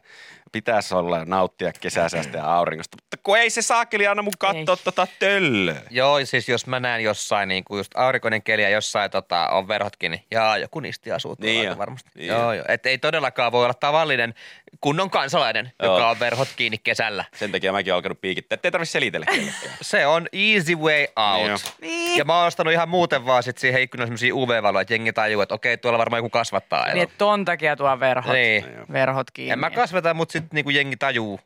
pitäisi 0.52 0.96
olla 0.96 1.26
nauttia 1.26 1.72
kesäsästä 1.74 2.38
ja 2.38 2.54
auringosta. 2.54 2.98
Mutta 3.04 3.18
kun 3.24 3.38
ei 3.38 3.50
se 3.50 3.62
saakeli 3.62 4.08
anna 4.08 4.24
mun 4.24 4.34
katsoa 4.40 4.60
Ei. 4.60 4.66
tota 4.66 5.08
töllöä. 5.20 5.82
Joo, 5.90 6.26
siis 6.26 6.50
jos 6.50 6.68
mä 6.68 6.80
näen 6.80 7.04
jossain 7.04 7.50
niin 7.50 7.64
kuin 7.64 7.78
just 7.78 7.92
aurinkoinen 7.96 8.44
keli 8.44 8.64
ja 8.64 8.70
jossain 8.70 9.12
tota, 9.12 9.48
on 9.50 9.68
verhot 9.68 9.96
kiinni, 9.98 10.24
jaa, 10.32 10.58
joku 10.58 10.80
nisti 10.80 11.12
asuu 11.12 11.36
Niin 11.40 11.60
aika 11.60 11.72
jo, 11.72 11.78
varmasti. 11.78 12.10
niin 12.16 12.28
joo, 12.28 12.54
jo. 12.54 12.54
joo. 12.54 12.66
Et 12.68 12.86
ei 12.86 12.98
todellakaan 12.98 13.52
voi 13.52 13.64
olla 13.64 13.74
tavallinen 13.74 14.34
kunnon 14.82 15.10
kansalainen, 15.10 15.72
Joo. 15.84 15.94
joka 15.96 16.10
on 16.10 16.20
verhot 16.20 16.48
kiinni 16.56 16.78
kesällä. 16.78 17.26
Sen 17.36 17.52
takia 17.52 17.72
mäkin 17.72 17.94
olen 17.94 17.98
alkanut 17.98 18.22
piikittää, 18.22 18.56
ettei 18.56 18.72
tarvitse 18.72 18.92
selitellä. 18.92 19.26
Se 19.82 20.08
on 20.08 20.28
easy 20.34 20.76
way 20.76 21.06
out. 21.16 21.76
Niin. 21.82 21.92
Niin. 21.92 22.18
Ja 22.18 22.26
mä 22.26 22.38
oon 22.38 22.48
ostanut 22.48 22.74
ihan 22.74 22.90
muuten 22.90 23.26
vaan 23.26 23.44
sit 23.44 23.58
siihen 23.58 23.82
ikkunaan 23.82 24.08
semmosia 24.08 24.36
UV-valoja, 24.36 24.82
että 24.82 24.94
jengi 24.94 25.14
tajuu, 25.14 25.42
että 25.42 25.56
okei, 25.56 25.78
tuolla 25.78 25.98
varmaan 26.00 26.18
joku 26.20 26.30
kasvattaa. 26.30 26.94
Niin, 26.94 27.10
ton 27.18 27.46
takia 27.46 27.76
tuo 27.76 28.00
verhot, 28.00 28.34
Niin. 28.34 28.66
verhot 28.94 29.32
kiinni. 29.32 29.52
En 29.52 29.60
mä 29.60 29.70
kasvata, 29.70 30.14
mutta 30.14 30.32
sitten 30.38 30.56
niinku 30.56 30.70
jengi 30.70 30.98
tajuu. 30.98 31.40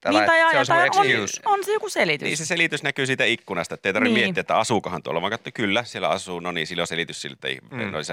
Tällä, 0.00 0.18
Niin, 0.20 0.26
tai, 0.26 0.38
se 0.40 0.46
on 0.46 0.52
tai 0.52 0.66
semmoinen 0.66 1.18
on, 1.18 1.22
excuse. 1.24 1.42
on, 1.44 1.64
se 1.64 1.72
joku 1.72 1.88
selitys. 1.88 2.26
Niin 2.26 2.36
se 2.36 2.44
selitys 2.46 2.82
näkyy 2.82 3.06
siitä 3.06 3.24
ikkunasta, 3.24 3.74
että 3.74 3.88
ei 3.88 3.92
tarvitse 3.92 4.14
Niin. 4.14 4.24
miettiä, 4.24 4.40
että 4.40 4.58
asuukohan 4.58 5.02
tuolla. 5.02 5.20
Vaan 5.20 5.30
katso, 5.30 5.50
kyllä, 5.54 5.84
siellä 5.84 6.08
asuu, 6.08 6.40
no 6.40 6.52
niin, 6.52 6.66
sillä 6.66 6.80
on 6.80 6.86
selitys 6.86 7.22
sille, 7.22 7.32
että 7.34 7.48
ei, 7.48 7.58
Mm. 7.70 7.76
mm. 7.82 7.90
noin 7.90 8.04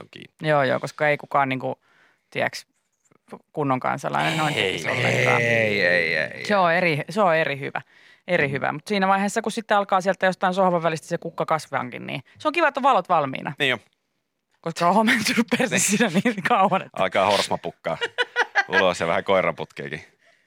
on 0.00 0.08
kiinni. 0.10 0.48
Joo, 0.48 0.62
joo, 0.62 0.80
koska 0.80 1.08
ei 1.08 1.16
kukaan 1.16 1.48
niinku, 1.48 1.78
tiedäks, 2.30 2.66
kunnon 3.52 3.80
kansalainen 3.80 4.38
noin 4.38 4.54
tekisi 4.54 4.88
ollenkaan. 4.90 5.40
Ei, 5.42 5.86
ei, 5.86 6.16
ei. 6.16 6.46
Se 6.46 6.56
on 6.56 6.72
eri, 6.72 7.00
se 7.10 7.20
on 7.20 7.36
eri 7.36 7.58
hyvä. 7.60 7.80
Eri 8.28 8.50
hyvä. 8.50 8.72
Mutta 8.72 8.88
siinä 8.88 9.08
vaiheessa, 9.08 9.42
kun 9.42 9.52
sitten 9.52 9.76
alkaa 9.76 10.00
sieltä 10.00 10.26
jostain 10.26 10.54
sohvan 10.54 10.82
välistä 10.82 11.06
se 11.06 11.18
kukka 11.18 11.46
kasvankin, 11.46 12.06
niin 12.06 12.22
se 12.38 12.48
on 12.48 12.52
kiva, 12.52 12.68
että 12.68 12.80
on 12.80 12.82
valot 12.82 13.08
valmiina. 13.08 13.52
Niin 13.58 13.70
jo, 13.70 13.78
Koska 14.60 14.88
on 14.88 14.94
homentunut 14.94 15.46
perse 15.58 15.78
siinä 15.78 16.10
niin 16.24 16.42
kauan, 16.48 16.82
että 16.82 17.02
alkaa 17.02 17.26
horsma 17.30 17.58
pukkaa 17.58 17.98
ulos 18.68 19.00
ja 19.00 19.06
vähän 19.06 19.24
koiranputkeekin. 19.24 20.04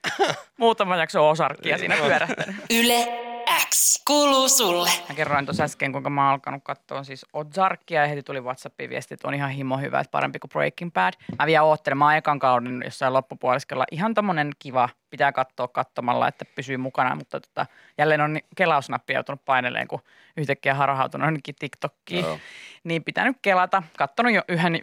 muutama 0.58 0.96
jakso 0.96 1.30
osarkkia 1.30 1.78
siinä 1.78 1.96
pyörähtänyt. 1.96 2.56
Yle 2.70 3.08
X 3.70 4.04
kuuluu 4.08 4.50
sulle. 4.50 4.90
Mä 5.10 5.16
kerroin 5.16 5.46
tuossa 5.46 5.64
äsken, 5.64 5.92
kuinka 5.92 6.10
mä 6.10 6.24
oon 6.24 6.32
alkanut 6.32 6.64
katsoa 6.64 7.04
siis 7.04 7.26
Ozarkia 7.34 8.02
ja 8.02 8.08
heti 8.08 8.24
tuli 8.24 8.42
WhatsAppiin 8.42 8.90
viesti, 8.90 9.14
että 9.14 9.28
on 9.28 9.34
ihan 9.34 9.50
himo 9.50 9.78
hyvä, 9.78 10.00
että 10.00 10.12
parempi 10.12 10.40
kuin 10.40 10.50
Breaking 10.50 10.94
Bad. 10.94 11.14
Mä 11.40 11.46
vielä 11.46 11.64
oottelen, 11.64 11.98
mä 11.98 12.06
oon 12.06 12.16
ekan 12.16 12.40
kauden 12.40 12.82
jossain 12.86 13.14
loppupuoliskella. 13.14 13.86
Ihan 13.92 14.14
tommonen 14.14 14.52
kiva, 14.60 14.90
pitää 15.10 15.32
katsoa 15.32 15.68
katsomalla, 15.68 16.28
että 16.28 16.46
pysyy 16.56 16.78
mukana, 16.78 17.16
mutta 17.16 17.40
tota, 17.40 17.66
jälleen 17.98 18.22
on 18.22 18.40
kelausnappi 18.56 19.14
joutunut 19.14 19.46
paineleen, 19.46 19.88
kun 19.88 20.00
yhtäkkiä 20.38 20.74
harhautunut 20.74 21.26
jonnekin 21.28 21.56
TikTokkiin. 21.60 22.26
Joo. 22.26 22.40
Niin 22.84 23.04
pitänyt 23.04 23.38
kelata. 23.42 23.84
Kattonut 23.98 24.34
jo 24.34 24.42
yhden 24.50 24.82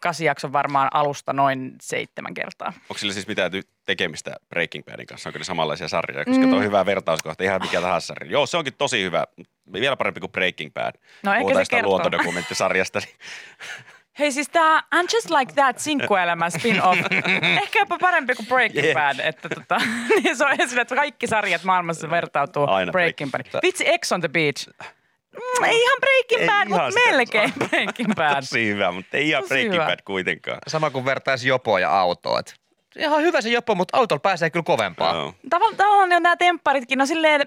kasi 0.00 0.24
jakson 0.24 0.52
varmaan 0.52 0.88
alusta 0.92 1.32
noin 1.32 1.74
seitsemän 1.80 2.34
kertaa. 2.34 2.72
Onko 2.82 2.98
sillä 2.98 3.12
siis 3.12 3.26
mitään 3.28 3.52
tekemistä 3.86 4.36
Breaking 4.48 4.84
Badin 4.84 5.06
kanssa? 5.06 5.28
Onko 5.28 5.38
ne 5.38 5.44
samanlaisia 5.44 5.88
sarjoja? 5.88 6.24
Koska 6.24 6.42
Mm. 6.44 6.48
tuo 6.50 6.58
on 6.58 6.64
hyvä 6.64 6.86
vertauskohta, 6.86 7.44
ihan 7.44 7.60
mikä 7.62 7.80
tahansa 7.80 8.06
sarja. 8.06 8.30
Joo, 8.32 8.46
se 8.46 8.56
onkin 8.56 8.74
tosi 8.78 9.02
hyvä. 9.02 9.24
Vielä 9.72 9.96
parempi 9.96 10.20
kuin 10.20 10.32
Breaking 10.32 10.72
Bad. 10.72 10.94
No 11.22 11.34
ehkä 11.34 11.54
se 11.54 11.70
kertoo. 11.70 11.90
luontodokumenttisarjasta. 11.90 13.00
Hei 14.18 14.32
siis 14.32 14.48
tää 14.48 14.80
I'm 14.80 15.06
Just 15.14 15.30
Like 15.30 15.52
That 15.52 15.78
sinkkuelämä 15.78 16.50
spin-off. 16.50 17.00
Ehkä 17.62 17.78
jopa 17.78 17.98
parempi 17.98 18.34
kuin 18.34 18.46
Breaking 18.46 18.86
Jep. 18.86 18.94
Bad. 18.94 19.18
Että 19.18 19.48
tota, 19.48 19.80
niin 20.22 20.36
se 20.36 20.44
on 20.44 20.60
esille, 20.60 20.82
että 20.82 20.94
kaikki 20.94 21.26
sarjat 21.26 21.64
maailmassa 21.64 22.10
vertautuu 22.10 22.66
Aina 22.68 22.92
Breaking 22.92 23.30
Bad. 23.30 23.62
Vitsi 23.62 23.88
Ex 23.88 24.12
on 24.12 24.20
the 24.20 24.28
Beach. 24.28 24.68
Mm, 25.32 25.64
ei 25.64 25.82
ihan 25.82 25.98
Breaking 26.00 26.46
Bad, 26.50 26.68
mutta 26.68 26.90
sitä. 26.90 27.10
melkein 27.10 27.52
Breaking 27.68 28.14
Bad. 28.14 28.40
tosi 28.40 28.66
hyvä, 28.66 28.92
mutta 28.92 29.16
ei 29.16 29.28
ihan 29.28 29.42
Tosi 29.42 29.48
Breaking 29.48 29.74
hyvä. 29.74 29.86
Bad 29.86 29.98
kuitenkaan. 30.04 30.58
Sama 30.66 30.90
kuin 30.90 31.04
vertaisi 31.04 31.48
jopoa 31.48 31.80
ja 31.80 32.00
autoa. 32.00 32.40
Ihan 32.96 33.22
hyvä 33.22 33.40
se 33.40 33.48
jopo, 33.48 33.74
mutta 33.74 33.98
autolla 33.98 34.20
pääsee 34.20 34.50
kyllä 34.50 34.64
kovempaa. 34.64 35.14
Joo. 35.14 35.34
Tavallaan 35.50 35.76
tavallaan 35.76 36.08
nämä 36.08 36.36
tempparitkin, 36.36 36.98
no 36.98 37.06
silleen, 37.06 37.40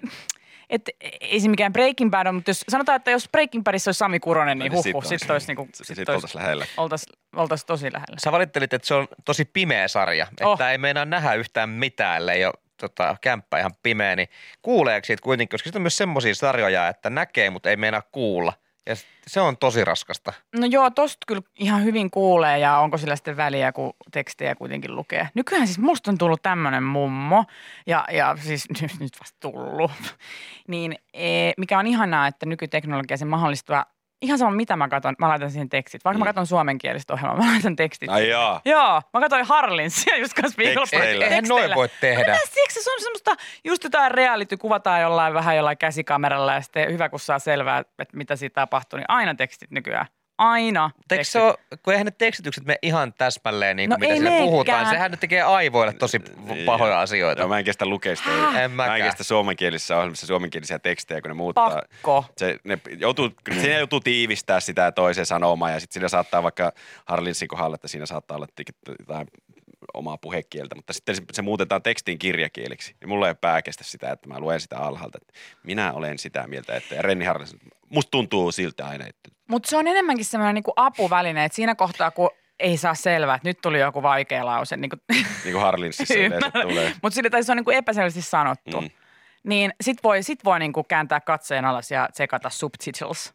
että 0.69 0.91
ei 1.21 1.39
se 1.39 1.47
mikään 1.49 1.73
Breaking 1.73 2.11
Bad 2.11 2.27
on, 2.27 2.35
mutta 2.35 2.49
jos 2.49 2.63
sanotaan, 2.69 2.95
että 2.95 3.11
jos 3.11 3.29
Breaking 3.31 3.63
Badissa 3.63 3.89
olisi 3.89 3.97
Sami 3.99 4.19
Kuronen, 4.19 4.59
niin 4.59 4.71
No 4.71 4.81
niin, 4.85 4.93
huh, 4.93 5.03
sit 5.05 5.19
sit, 5.21 5.31
olisi- 5.31 5.47
niinku, 5.47 5.69
sit- 5.73 5.95
sit 5.97 6.09
oltaisiin 6.09 6.41
lähellä. 6.43 6.65
oltais, 6.77 7.05
oltais 7.35 7.65
tosi 7.65 7.85
lähellä. 7.93 8.15
Sä 8.23 8.31
valittelit, 8.31 8.73
että 8.73 8.87
se 8.87 8.93
on 8.93 9.07
tosi 9.25 9.45
pimeä 9.45 9.87
sarja, 9.87 10.27
Oh. 10.43 10.53
että 10.53 10.71
ei 10.71 10.77
meinaa 10.77 11.05
nähdä 11.05 11.33
yhtään 11.33 11.69
mitään, 11.69 12.17
ellei 12.17 12.45
ole 12.45 12.53
tota, 12.77 13.15
kämppä 13.21 13.59
ihan 13.59 13.71
pimeä, 13.83 14.15
niin 14.15 14.27
kuuleeko 14.61 15.05
siitä 15.05 15.21
kuitenkin, 15.23 15.55
koska 15.55 15.67
sitten 15.67 15.79
on 15.79 15.83
myös 15.83 15.97
semmoisia 15.97 16.35
sarjoja, 16.35 16.87
että 16.87 17.09
näkee, 17.09 17.49
mutta 17.49 17.69
ei 17.69 17.77
meinaa 17.77 18.01
kuulla. 18.11 18.53
Ja 18.85 18.95
se 19.27 19.41
on 19.41 19.57
tosi 19.57 19.85
raskasta. 19.85 20.33
No 20.55 20.65
joo, 20.65 20.89
tosta 20.89 21.17
kyllä 21.27 21.41
ihan 21.59 21.83
hyvin 21.83 22.11
kuulee 22.11 22.59
ja 22.59 22.77
onko 22.77 22.97
sillä 22.97 23.15
sitten 23.15 23.37
väliä, 23.37 23.71
kun 23.71 23.93
tekstejä 24.11 24.55
kuitenkin 24.55 24.95
lukee. 24.95 25.29
Nykyään 25.33 25.67
siis 25.67 25.79
musta 25.79 26.11
on 26.11 26.17
tullut 26.17 26.41
tämmöinen 26.41 26.83
mummo 26.83 27.45
ja, 27.87 28.05
ja 28.11 28.37
siis 28.41 28.69
nyt, 28.81 28.91
nyt 28.99 29.19
vasta 29.19 29.37
tullut. 29.39 29.91
niin 30.67 30.95
e, 31.13 31.51
mikä 31.57 31.79
on 31.79 31.87
ihanaa, 31.87 32.27
että 32.27 32.45
nykyteknologia 32.45 33.17
se 33.17 33.25
mahdollistaa 33.25 33.85
ihan 34.21 34.37
sama 34.37 34.51
mitä 34.51 34.75
mä 34.75 34.87
katson, 34.87 35.15
mä 35.19 35.29
laitan 35.29 35.51
siihen 35.51 35.69
tekstit. 35.69 36.05
Vaikka 36.05 36.17
Mm. 36.17 36.21
mä 36.21 36.25
katson 36.25 36.47
suomenkielistä 36.47 37.13
ohjelmaa, 37.13 37.37
mä 37.45 37.51
laitan 37.51 37.75
tekstit. 37.75 38.09
Ai 38.09 38.29
jaa. 38.29 38.61
Joo, 38.65 39.01
mä 39.13 39.19
katsoin 39.19 39.45
Harlinsia 39.45 40.17
just 40.23 40.33
kanssa 40.33 40.57
viikolla. 40.57 41.03
Eihän 41.03 41.43
noin 41.47 41.75
voi 41.75 41.89
tehdä. 42.01 42.19
Mitä 42.33 42.45
siksi 42.53 42.83
se 42.83 42.91
on 42.91 42.99
semmoista, 43.01 43.35
just 43.63 43.83
jotain 43.83 44.11
reality, 44.11 44.57
kuvataan 44.57 45.01
jollain 45.01 45.33
vähän 45.33 45.55
jollain 45.55 45.77
käsikameralla 45.77 46.53
ja 46.53 46.61
sitten 46.61 46.93
hyvä 46.93 47.09
kun 47.09 47.19
saa 47.19 47.39
selvää, 47.39 47.79
että 47.79 48.17
mitä 48.17 48.35
siitä 48.35 48.53
tapahtuu, 48.61 48.97
niin 48.97 49.05
aina 49.09 49.35
tekstit 49.35 49.71
nykyään. 49.71 50.05
Aina 50.37 50.85
Eikö 50.95 51.05
tekstit. 51.07 51.31
se 51.33 51.41
ole, 51.41 51.55
kun 51.83 51.93
eihän 51.93 52.05
ne 52.05 52.11
tekstitykset 52.11 52.65
mene 52.65 52.77
ihan 52.81 53.13
täsmälleen 53.13 53.75
niin 53.77 53.89
kuin 53.89 53.99
No 53.99 53.99
mitä 53.99 54.15
sille 54.15 54.29
meekään. 54.29 54.49
puhutaan. 54.49 54.89
Sehän 54.89 55.11
nyt 55.11 55.19
tekee 55.19 55.41
aivoille 55.41 55.93
tosi 55.93 56.19
pahoja 56.65 56.99
asioita. 56.99 57.41
Joo, 57.41 57.49
mä 57.49 57.59
en 57.59 57.65
kestä 57.65 57.85
lukea 57.85 58.15
sitä. 58.15 58.29
En 58.29 58.51
Mä 58.53 58.63
en 58.63 58.71
mäkään. 58.71 59.01
kestä 59.01 59.23
suomenkielisissä 59.23 59.97
ohjelmissa 59.97 60.27
suomenkielisiä 60.27 60.79
tekstejä, 60.79 61.21
kun 61.21 61.29
ne 61.29 61.33
muuttaa. 61.35 61.69
Pakko. 61.69 62.25
Se, 62.37 62.59
ne 62.63 62.79
joutuu, 62.97 63.29
siinä 63.61 63.77
joutuu 63.77 63.99
tiivistää 63.99 64.59
sitä 64.59 64.91
toiseen 64.91 65.25
sanomaan 65.25 65.73
ja 65.73 65.79
sitten 65.79 65.93
siinä 65.93 66.07
saattaa 66.07 66.43
vaikka 66.43 66.71
Harlinsin 67.05 67.47
kohdalla, 67.47 67.75
että 67.75 67.87
siinä 67.87 68.05
saattaa 68.05 68.37
olla 68.37 68.47
jotain 68.99 69.27
omaa 69.95 70.17
puhekieltä, 70.17 70.75
mutta 70.75 70.93
sitten 70.93 71.15
se, 71.15 71.21
se 71.31 71.41
muutetaan 71.41 71.81
tekstiin 71.81 72.19
kirjakieliksi. 72.19 72.95
Niin 73.01 73.09
mulla 73.09 73.27
ei 73.27 73.29
ole 73.29 73.37
pää 73.41 73.61
kestä 73.61 73.83
sitä, 73.83 74.11
että 74.11 74.27
mä 74.29 74.39
luen 74.39 74.61
sitä 74.61 74.77
alhaalta. 74.77 75.17
Että 75.21 75.33
minä 75.63 75.93
olen 75.93 76.17
sitä 76.17 76.47
mieltä, 76.47 76.75
että 76.75 76.95
ja 76.95 77.01
Renni 77.01 77.25
Harlins, 77.25 77.55
musta 77.89 78.11
tuntuu 78.11 78.51
siltä 78.51 78.87
aina, 78.87 79.05
että 79.07 79.29
Mutta 79.47 79.69
se 79.69 79.77
on 79.77 79.87
enemmänkin 79.87 80.25
semmoinen 80.25 80.55
niinku 80.55 80.73
apuväline, 80.75 81.45
että 81.45 81.55
siinä 81.55 81.75
kohtaa, 81.75 82.11
kun 82.11 82.29
ei 82.59 82.77
saa 82.77 82.95
selvää, 82.95 83.35
että 83.35 83.49
nyt 83.49 83.57
tuli 83.61 83.79
joku 83.79 84.03
vaikea 84.03 84.45
lause, 84.45 84.77
niin 84.77 84.89
kuin, 84.89 85.01
niin 85.09 85.25
kuin 85.51 85.61
Harlinsissa 85.61 86.13
yleensä 86.19 86.51
tulee. 86.61 86.93
mutta 87.01 87.15
sille 87.15 87.43
se 87.43 87.51
on 87.51 87.57
niinku 87.57 87.71
epäselvästi 87.71 88.21
sanottu. 88.21 88.81
Mm. 88.81 88.89
Niin 89.45 89.73
sit 89.81 89.97
voi, 90.03 90.23
sit 90.23 90.45
voi 90.45 90.59
niinku 90.59 90.83
kääntää 90.83 91.19
katseen 91.19 91.65
alas 91.65 91.91
ja 91.91 92.09
tsekata 92.13 92.49
subtitles, 92.49 93.33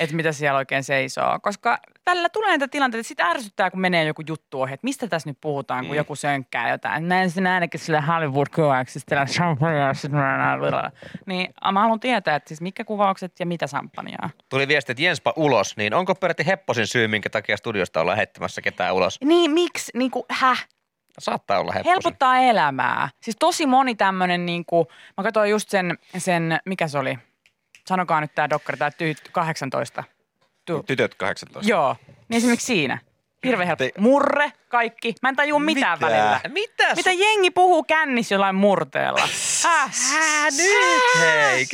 että 0.00 0.16
mitä 0.16 0.32
siellä 0.32 0.58
oikein 0.58 0.84
seisoo. 0.84 1.38
Koska 1.42 1.78
tällä 2.04 2.28
tulee 2.28 2.50
niitä 2.50 2.68
tilanteita, 2.68 3.00
että 3.00 3.08
sit 3.08 3.20
ärsyttää, 3.20 3.70
kun 3.70 3.80
menee 3.80 4.04
joku 4.04 4.22
juttu 4.28 4.62
ohi, 4.62 4.74
että 4.74 4.84
mistä 4.84 5.06
tässä 5.06 5.30
nyt 5.30 5.38
puhutaan, 5.40 5.84
kun 5.84 5.94
Mm. 5.94 5.96
joku 5.96 6.16
sönkkää 6.16 6.70
jotain. 6.70 7.04
Mä 7.04 7.22
en 7.22 7.30
sinä 7.30 7.54
ainakin 7.54 7.80
sillä 7.80 8.00
hollywood 8.00 8.46
kuvauksessa 8.54 9.06
Niin 11.26 11.54
mä 11.72 11.80
haluan 11.80 12.00
tietää, 12.00 12.36
että 12.36 12.48
siis 12.48 12.60
mitkä 12.60 12.84
kuvaukset 12.84 13.40
ja 13.40 13.46
mitä 13.46 13.66
samppaniaa. 13.66 14.30
Tuli 14.48 14.68
viesti, 14.68 14.92
että 14.92 15.02
Jenspa 15.02 15.32
ulos, 15.36 15.76
niin 15.76 15.94
onko 15.94 16.14
Pertti 16.14 16.46
Hepposin 16.46 16.86
syy, 16.86 17.08
minkä 17.08 17.30
takia 17.30 17.56
studiosta 17.56 18.00
ollaan 18.00 18.16
heittämässä 18.16 18.62
ketään 18.62 18.94
ulos? 18.94 19.18
Niin, 19.24 19.50
miksi, 19.50 19.92
niin 19.94 20.10
kuin, 20.10 20.24
häh? 20.30 20.66
Saattaa 21.18 21.58
olla 21.60 21.72
Hepposen. 21.72 21.92
Helpottaa 21.92 22.38
elämää. 22.38 23.08
Siis 23.22 23.36
tosi 23.38 23.66
moni 23.66 23.94
tämmöinen, 23.94 24.46
niin 24.46 24.64
kuin, 24.66 24.86
mä 25.16 25.24
katsoin 25.24 25.50
just 25.50 25.68
sen, 25.68 25.98
sen, 26.18 26.58
mikä 26.64 26.88
se 26.88 26.98
oli? 26.98 27.18
Sanokaa 27.86 28.20
nyt 28.20 28.34
tämä 28.34 28.50
dokkari, 28.50 28.78
tämä 28.78 28.90
tyyt 28.90 29.18
18. 29.32 30.04
Tu- 30.64 30.82
Tytöt 30.82 31.14
18. 31.14 31.70
Joo, 31.70 31.96
niin 32.28 32.36
esimerkiksi 32.36 32.66
siinä. 32.66 32.98
Hirveän 33.44 33.66
helppo. 33.66 33.84
Te- 33.84 33.92
Murre, 33.98 34.52
kaikki. 34.68 35.14
Mä 35.22 35.28
en 35.28 35.36
tajua 35.36 35.58
mitään 35.58 35.98
Mitä? 35.98 36.06
välillä. 36.06 36.40
Mitä? 36.48 36.94
Mitä 36.94 37.12
jengi 37.12 37.50
puhuu 37.50 37.84
kännissä 37.84 38.34
jollain 38.34 38.54
murteella? 38.54 39.22
Äh, 39.64 39.90
Hää 40.12 40.50
nyt, 40.50 41.20
hei. 41.20 41.66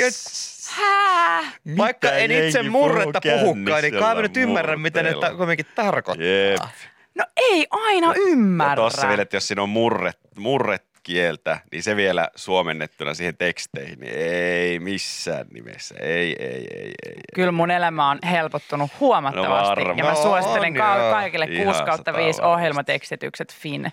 Hää? 0.71 1.43
Vaikka 1.77 2.13
en 2.13 2.31
itse 2.31 2.63
murretta 2.63 3.21
puhukaan, 3.21 3.83
niin 3.83 3.95
kai 3.99 4.15
mä 4.15 4.23
nyt 4.23 4.37
ymmärrän, 4.37 4.81
mitä 4.81 5.03
ne 5.03 5.15
ta- 5.21 5.35
kuitenkin 5.35 5.67
tarkoittaa. 5.75 6.27
Jep. 6.27 6.71
No 7.18 7.25
ei 7.37 7.66
aina 7.70 8.07
Ja 8.07 8.14
ymmärrä. 8.16 8.77
tossa 8.77 9.09
vielä, 9.09 9.22
että 9.22 9.37
jos 9.37 9.48
siinä 9.48 9.62
on 9.62 9.68
murret, 9.68 10.18
murrekieltä, 10.38 11.59
niin 11.72 11.83
se 11.83 11.96
vielä 11.96 12.29
suomennettuna 12.37 13.14
siihen 13.14 13.37
teksteihin, 13.37 14.01
niin 14.01 14.14
ei 14.16 14.79
missään 14.79 15.46
nimessä. 15.55 15.94
Ei, 16.01 16.37
ei, 16.38 16.66
ei, 16.75 16.92
ei. 17.09 17.14
Kyllä 17.35 17.53
mun 17.53 17.70
elämä 17.70 18.11
on 18.11 18.18
helpottunut 18.31 18.90
No 18.92 18.96
huomattavasti. 19.01 19.68
varmaan. 19.68 19.98
ja 19.98 20.05
mä 20.05 20.11
No 20.11 20.22
suosittelen 20.22 20.72
on, 20.72 20.75
ka- 20.79 21.11
kaikille 21.11 21.44
Ihan 21.51 21.66
6 21.66 21.85
kautta 21.85 22.14
5 22.16 22.37
sata 22.37 22.48
ohjelmatekstitykset 22.48 23.55
Fin 23.55 23.92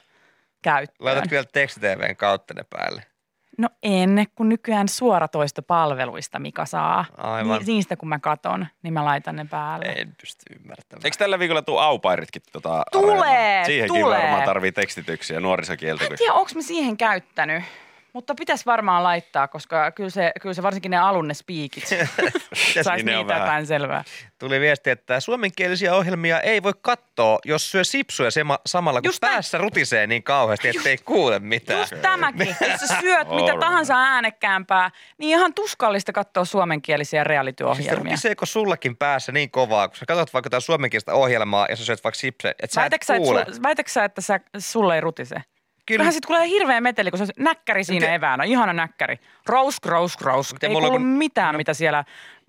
käyttöön. 0.62 1.06
Laitat 1.06 1.32
vielä 1.32 1.46
tekstitvn 1.54 2.16
kautta 2.16 2.54
ne 2.54 2.64
päälle. 2.70 3.04
No 3.60 3.70
en, 3.84 4.26
kun 4.36 4.50
nykyään 4.50 4.88
suoratoistopalveluista 4.90 6.40
Mika 6.40 6.66
saa. 6.66 7.06
Aivan. 7.18 7.60
Ni- 7.60 7.74
niistä 7.74 7.96
kun 7.96 8.10
mä 8.10 8.20
katon, 8.20 8.68
niin 8.84 8.94
mä 8.94 9.06
laitan 9.06 9.36
ne 9.36 9.46
päälle. 9.46 9.86
En 9.86 10.16
pysty 10.22 10.46
ymmärtämään. 10.56 11.02
Eikö 11.06 11.18
tällä 11.18 11.40
viikolla 11.40 11.62
tuu 11.62 11.78
aupairitkin 11.78 12.42
tota 12.52 12.84
Tulee, 12.92 13.20
areenaan? 13.20 13.66
Siihenkin 13.66 14.02
tulee. 14.02 14.20
varmaan 14.22 14.44
tarvii 14.44 14.72
tekstityksiä 14.72 15.40
nuorisokieltä. 15.40 16.04
En 16.06 16.18
tiedä, 16.18 16.34
onko 16.34 16.52
mä 16.56 16.62
siihen 16.62 16.98
käyttänyt. 16.98 17.64
Mutta 18.14 18.36
pitäisi 18.36 18.66
varmaan 18.66 19.04
laittaa, 19.04 19.48
koska 19.48 19.92
kyllä 19.92 20.10
se, 20.10 20.32
kyllä 20.42 20.54
se 20.54 20.64
varsinkin 20.64 20.92
ne 20.92 20.98
alun 20.98 21.28
ne 21.28 21.34
spiikit 21.34 21.84
saisi 22.84 23.06
Niin 23.06 23.18
niitä 23.18 23.34
jotain 23.34 23.68
selvää. 23.68 24.04
Tuli 24.40 24.60
viesti, 24.60 24.90
että 24.90 25.20
suomenkielisiä 25.20 25.96
ohjelmia 25.96 26.42
ei 26.42 26.64
voi 26.64 26.74
katsoa, 26.82 27.40
jos 27.46 27.72
syö 27.72 27.84
sipsuja 27.84 28.32
sema, 28.32 28.60
samalla 28.66 29.02
kun 29.02 29.08
Just 29.08 29.22
päässä 29.22 29.58
rutisee 29.58 30.08
niin 30.08 30.24
kauheasti, 30.24 30.68
ettei 30.68 30.98
kuule 30.98 31.40
mitään. 31.40 31.80
Just 31.80 31.94
tämäkin. 32.02 32.48
Jos 32.72 32.82
sä 32.82 33.00
syöt 33.02 33.28
mitä 33.30 33.54
tahansa 33.60 33.96
äänekkäämpää, 33.98 34.92
niin 35.18 35.30
ihan 35.30 35.54
tuskallista 35.54 36.12
katsoa 36.12 36.46
suomenkielisiä 36.46 37.22
Siis 37.22 37.28
reality-ohjelmia. 37.28 38.12
rutiseeko 38.12 38.46
sullakin 38.46 38.98
päässä 38.98 39.32
niin 39.32 39.52
kovaa, 39.52 39.88
kun 39.88 39.98
sä 39.98 40.06
katsot 40.06 40.34
vaikka 40.34 40.46
jotain 40.46 40.62
suomenkielistä 40.62 41.14
ohjelmaa 41.14 41.66
ja 41.70 41.76
sä 41.76 41.86
syöt 41.86 42.04
vaikka 42.04 42.20
sipse, 42.20 42.50
että 42.50 42.74
sä 42.74 42.86
et 42.86 42.94
kuule. 43.18 43.46
sä, 43.88 44.04
että 44.04 44.22
sä, 44.22 44.40
sulle 44.58 44.96
ei 44.96 45.02
rutise? 45.02 45.36
Kyllä. 45.90 45.98
Kyllähän 45.98 46.14
sit 46.14 46.24
tulee 46.28 46.48
hirveä 46.48 46.82
meteli, 46.82 47.12
kun 47.12 47.18
se 47.18 47.24
on 47.24 47.30
näkkäri 47.44 47.84
siinä 47.84 48.06
Miten- 48.06 48.14
eväänä. 48.14 48.44
Ihana 48.44 48.74
näkkäri. 48.74 49.20
Rousk, 49.46 49.86
rousk, 49.86 50.22
rousk. 50.22 50.64
Ei 50.64 50.70
kuulu 50.70 50.92
kun- 50.92 51.02
mitään, 51.02 51.56
mitä 51.58 51.74
siellä 51.74 52.04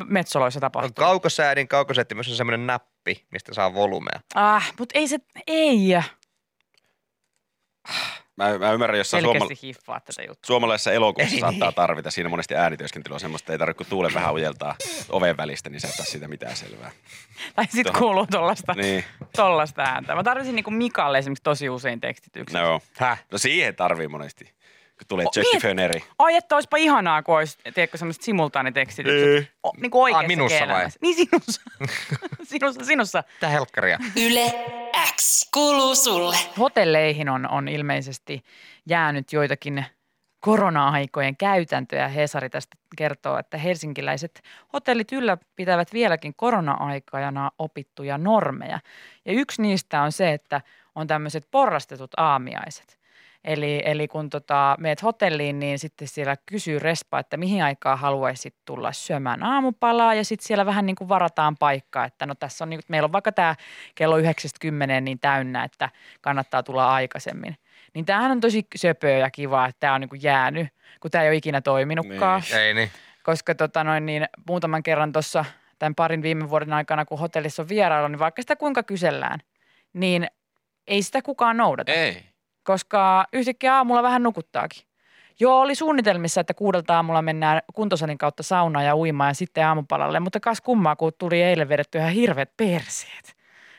metsoloissa 0.05 0.61
tapahtuu. 0.61 1.05
kaukosäädin 1.05 1.69
kaukosettimessä 1.69 2.33
on 2.33 2.37
semmoinen 2.37 2.67
näppi, 2.67 3.27
mistä 3.31 3.55
saa 3.55 3.75
volumea. 3.75 4.21
ah, 4.35 4.73
mutta 4.79 4.99
ei 4.99 5.09
se, 5.09 5.19
ei. 5.47 5.93
Mä, 8.37 8.59
mä 8.59 8.73
ymmärrän, 8.73 8.99
jos 8.99 9.11
suoma, 9.11 9.47
tätä 10.07 10.23
juttua. 10.23 10.47
suomalaisessa 10.47 10.93
elokuvassa 10.93 11.35
Ei 11.35 11.41
saattaa 11.41 11.69
niin. 11.69 11.75
tarvita. 11.75 12.11
Siinä 12.11 12.29
monesti 12.29 12.55
äänityöskentely 12.55 13.15
on 13.15 13.21
semmoista, 13.21 13.45
että 13.45 13.53
ei 13.53 13.59
tarvitse 13.59 13.77
kuin 13.79 13.89
tuulen 13.91 14.15
vähän 14.15 14.35
ujeltaa 14.35 14.77
oven 15.09 15.37
välistä, 15.37 15.71
niin 15.71 15.81
sä 15.81 15.89
et 15.89 15.95
saa 15.95 16.07
siitä 16.07 16.29
mitään 16.29 16.57
selvää. 16.57 16.91
Tai 17.57 17.67
sit 17.69 17.87
Tuohon- 17.87 17.99
kuuluu 17.99 18.27
tollasta, 18.27 18.75
Niin, 18.75 19.05
tollasta 19.37 19.83
ääntä. 19.83 20.15
Mä 20.15 20.23
tarvitsin 20.23 20.55
niinku 20.55 20.71
Mikalle 20.71 21.19
esimerkiksi 21.19 21.43
tosi 21.43 21.69
usein 21.69 22.01
tekstityksen. 22.01 22.63
no. 22.63 22.81
Häh? 22.99 23.25
no 23.33 23.39
siihen 23.39 23.77
tarvii 23.77 24.09
monesti, 24.09 24.53
kun 25.01 25.07
tulee 25.09 25.27
O, 25.27 25.31
Jackie 25.37 25.53
niin. 25.53 25.63
Föneri. 25.63 26.05
Ai, 26.19 26.35
että 26.37 26.55
olisipa 26.55 26.77
ihanaa, 26.77 27.23
kun 27.23 27.37
olisi, 27.37 27.59
tiedätkö, 27.75 27.99
semmoiset 27.99 28.23
simultaanitekstitykset. 28.23 29.53
O, 29.67 29.73
niin 29.81 29.91
kuin 29.91 30.03
oikeassa 30.03 30.25
Ah, 30.25 30.27
minussa 30.29 30.59
vai? 30.59 30.67
kielenä. 30.67 30.91
Niin 31.01 31.15
sinussa. 31.17 31.63
sinussa, 32.51 32.85
sinussa. 32.85 33.25
Tää 33.41 33.51
helkkaria. 33.51 33.99
Yle 34.27 34.55
X 35.17 35.51
kuuluu 35.55 35.95
sulle. 35.95 36.37
Hotelleihin 36.59 37.29
on, 37.29 37.49
on 37.51 37.69
ilmeisesti 37.69 38.43
jäänyt 38.87 39.33
joitakin 39.33 39.85
korona-aikojen 40.41 41.37
käytäntöjä. 41.37 42.09
Hesari 42.09 42.51
tästä 42.51 42.77
kertoo, 42.97 43.39
että 43.39 43.59
helsinkiläiset 43.59 44.43
hotellit 44.73 45.13
ylläpitävät 45.13 45.93
vieläkin 45.93 46.35
korona-aikana 46.37 47.51
opittuja 47.59 48.19
normeja. 48.19 48.81
Ja 49.25 49.33
yksi 49.33 49.63
niistä 49.63 50.03
on 50.03 50.13
se, 50.13 50.33
että 50.33 50.61
on 50.95 51.07
tämmöiset 51.07 51.47
porrastetut 51.51 52.11
aamiaiset. 52.17 53.00
Eli, 53.45 53.83
eli 53.85 54.09
kun 54.09 54.31
tota, 54.31 54.77
meet 54.79 55.03
hotelliin, 55.03 55.61
niin 55.61 55.79
sitten 55.79 56.09
siellä 56.09 56.37
kysyy 56.47 56.79
respa, 56.79 57.19
että 57.19 57.37
mihin 57.37 57.63
aikaan 57.63 57.99
haluaisit 57.99 58.55
tulla 58.65 58.93
syömään 58.93 59.43
aamupalaa. 59.43 60.15
Ja 60.15 60.25
sitten 60.25 60.47
siellä 60.47 60.67
vähän 60.67 60.87
niin 60.87 60.97
kuin 60.97 61.09
varataan 61.09 61.57
paikkaa, 61.57 62.05
että 62.05 62.27
no 62.27 62.35
tässä 62.35 62.65
on, 62.65 62.71
niin, 62.71 62.81
meillä 62.89 63.07
on 63.07 63.13
vaikka 63.13 63.33
tämä 63.33 63.55
kello 63.95 64.17
9 64.19 64.51
niin 65.01 65.21
täynnä, 65.21 65.65
että 65.65 65.89
kannattaa 66.21 66.63
tulla 66.63 66.95
aikaisemmin. 66.95 67.57
Niin 67.95 68.05
tämähän 68.05 68.31
on 68.31 68.41
tosi 68.41 68.67
söpöä 68.77 69.19
ja 69.19 69.31
kiva, 69.31 69.67
että 69.67 69.81
tämä 69.81 69.95
on 69.95 70.01
niin 70.01 70.09
kuin 70.09 70.23
jäänyt, 70.23 70.69
kun 71.01 71.11
tämä 71.11 71.25
ei 71.25 71.31
ole 71.31 71.37
ikinä 71.37 71.61
toiminutkaan. 71.61 72.43
Niin. 72.51 72.61
Ei 72.61 72.75
niin. 72.75 72.91
Koska 73.23 73.55
tota 73.55 73.85
noin, 73.85 74.07
niin 74.07 74.27
muutaman 74.49 74.83
kerran 74.83 75.13
tuossa 75.13 75.45
tämän 75.79 75.95
parin 75.95 76.23
viime 76.23 76.51
vuoden 76.51 76.73
aikana, 76.73 77.05
kun 77.05 77.19
hotellissa 77.19 77.63
on 77.63 77.69
vierailu, 77.69 78.09
niin 78.09 78.19
vaikka 78.19 78.43
sitä 78.43 78.57
kuinka 78.57 78.83
kysellään, 78.83 79.41
niin 79.93 80.27
ei 80.87 81.03
sitä 81.03 81.23
kukaan 81.23 81.57
noudata 81.57 81.93
Ei. 81.93 82.30
Koska 82.71 83.25
yhtäkkiä 83.33 83.77
aamulla 83.77 84.03
vähän 84.03 84.23
nukuttaakin. 84.23 84.83
Joo, 85.41 85.61
oli 85.61 85.75
suunnitelmissa, 85.75 86.41
että 86.41 86.55
kuudelta 86.55 86.97
aamulla 86.97 87.23
mennään 87.23 87.63
kuntosalin 87.75 88.19
kautta 88.19 88.43
saunaan 88.43 88.85
ja 88.85 88.97
uimaan 88.97 89.31
ja 89.31 89.35
sitten 89.35 89.67
aamupalalle, 89.67 90.21
mutta 90.21 90.41
kas 90.41 90.61
kummaa, 90.61 90.97
kun 90.97 91.13
tuli 91.19 91.43
eilen 91.43 91.69
vedetty 91.69 91.99
ihan 91.99 92.11
hirveät 92.11 92.57
perseet. 92.57 93.37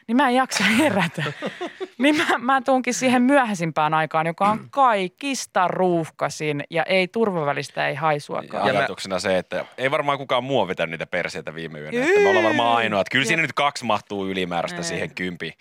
Niin 0.07 0.15
mä 0.15 0.29
en 0.29 0.35
jaksa 0.35 0.63
herätä. 0.63 1.23
niin 2.01 2.15
mä, 2.15 2.37
mä 2.37 2.61
tuunkin 2.61 2.93
siihen 2.93 3.21
myöhäisimpään 3.21 3.93
aikaan, 3.93 4.27
joka 4.27 4.49
on 4.49 4.67
kaikista 4.71 5.67
ruuhkasin 5.67 6.63
ja 6.69 6.83
ei 6.83 7.07
turvavälistä, 7.07 7.87
ei 7.87 7.95
haisuakaan. 7.95 8.67
Ja 8.67 8.79
ajatuksena 8.79 9.19
se, 9.19 9.37
että 9.37 9.65
ei 9.77 9.91
varmaan 9.91 10.17
kukaan 10.17 10.43
muu 10.43 10.67
vetänyt 10.67 10.91
niitä 10.91 11.07
perseitä 11.07 11.55
viime 11.55 11.79
yönä. 11.79 12.05
Että 12.05 12.19
me 12.19 12.29
ollaan 12.29 12.45
varmaan 12.45 12.77
ainoat. 12.77 13.09
Kyllä 13.09 13.25
siinä 13.25 13.41
nyt 13.41 13.53
kaksi 13.53 13.85
mahtuu 13.85 14.27
ylimääräistä 14.27 14.83
siihen 14.83 15.15
kympi 15.15 15.53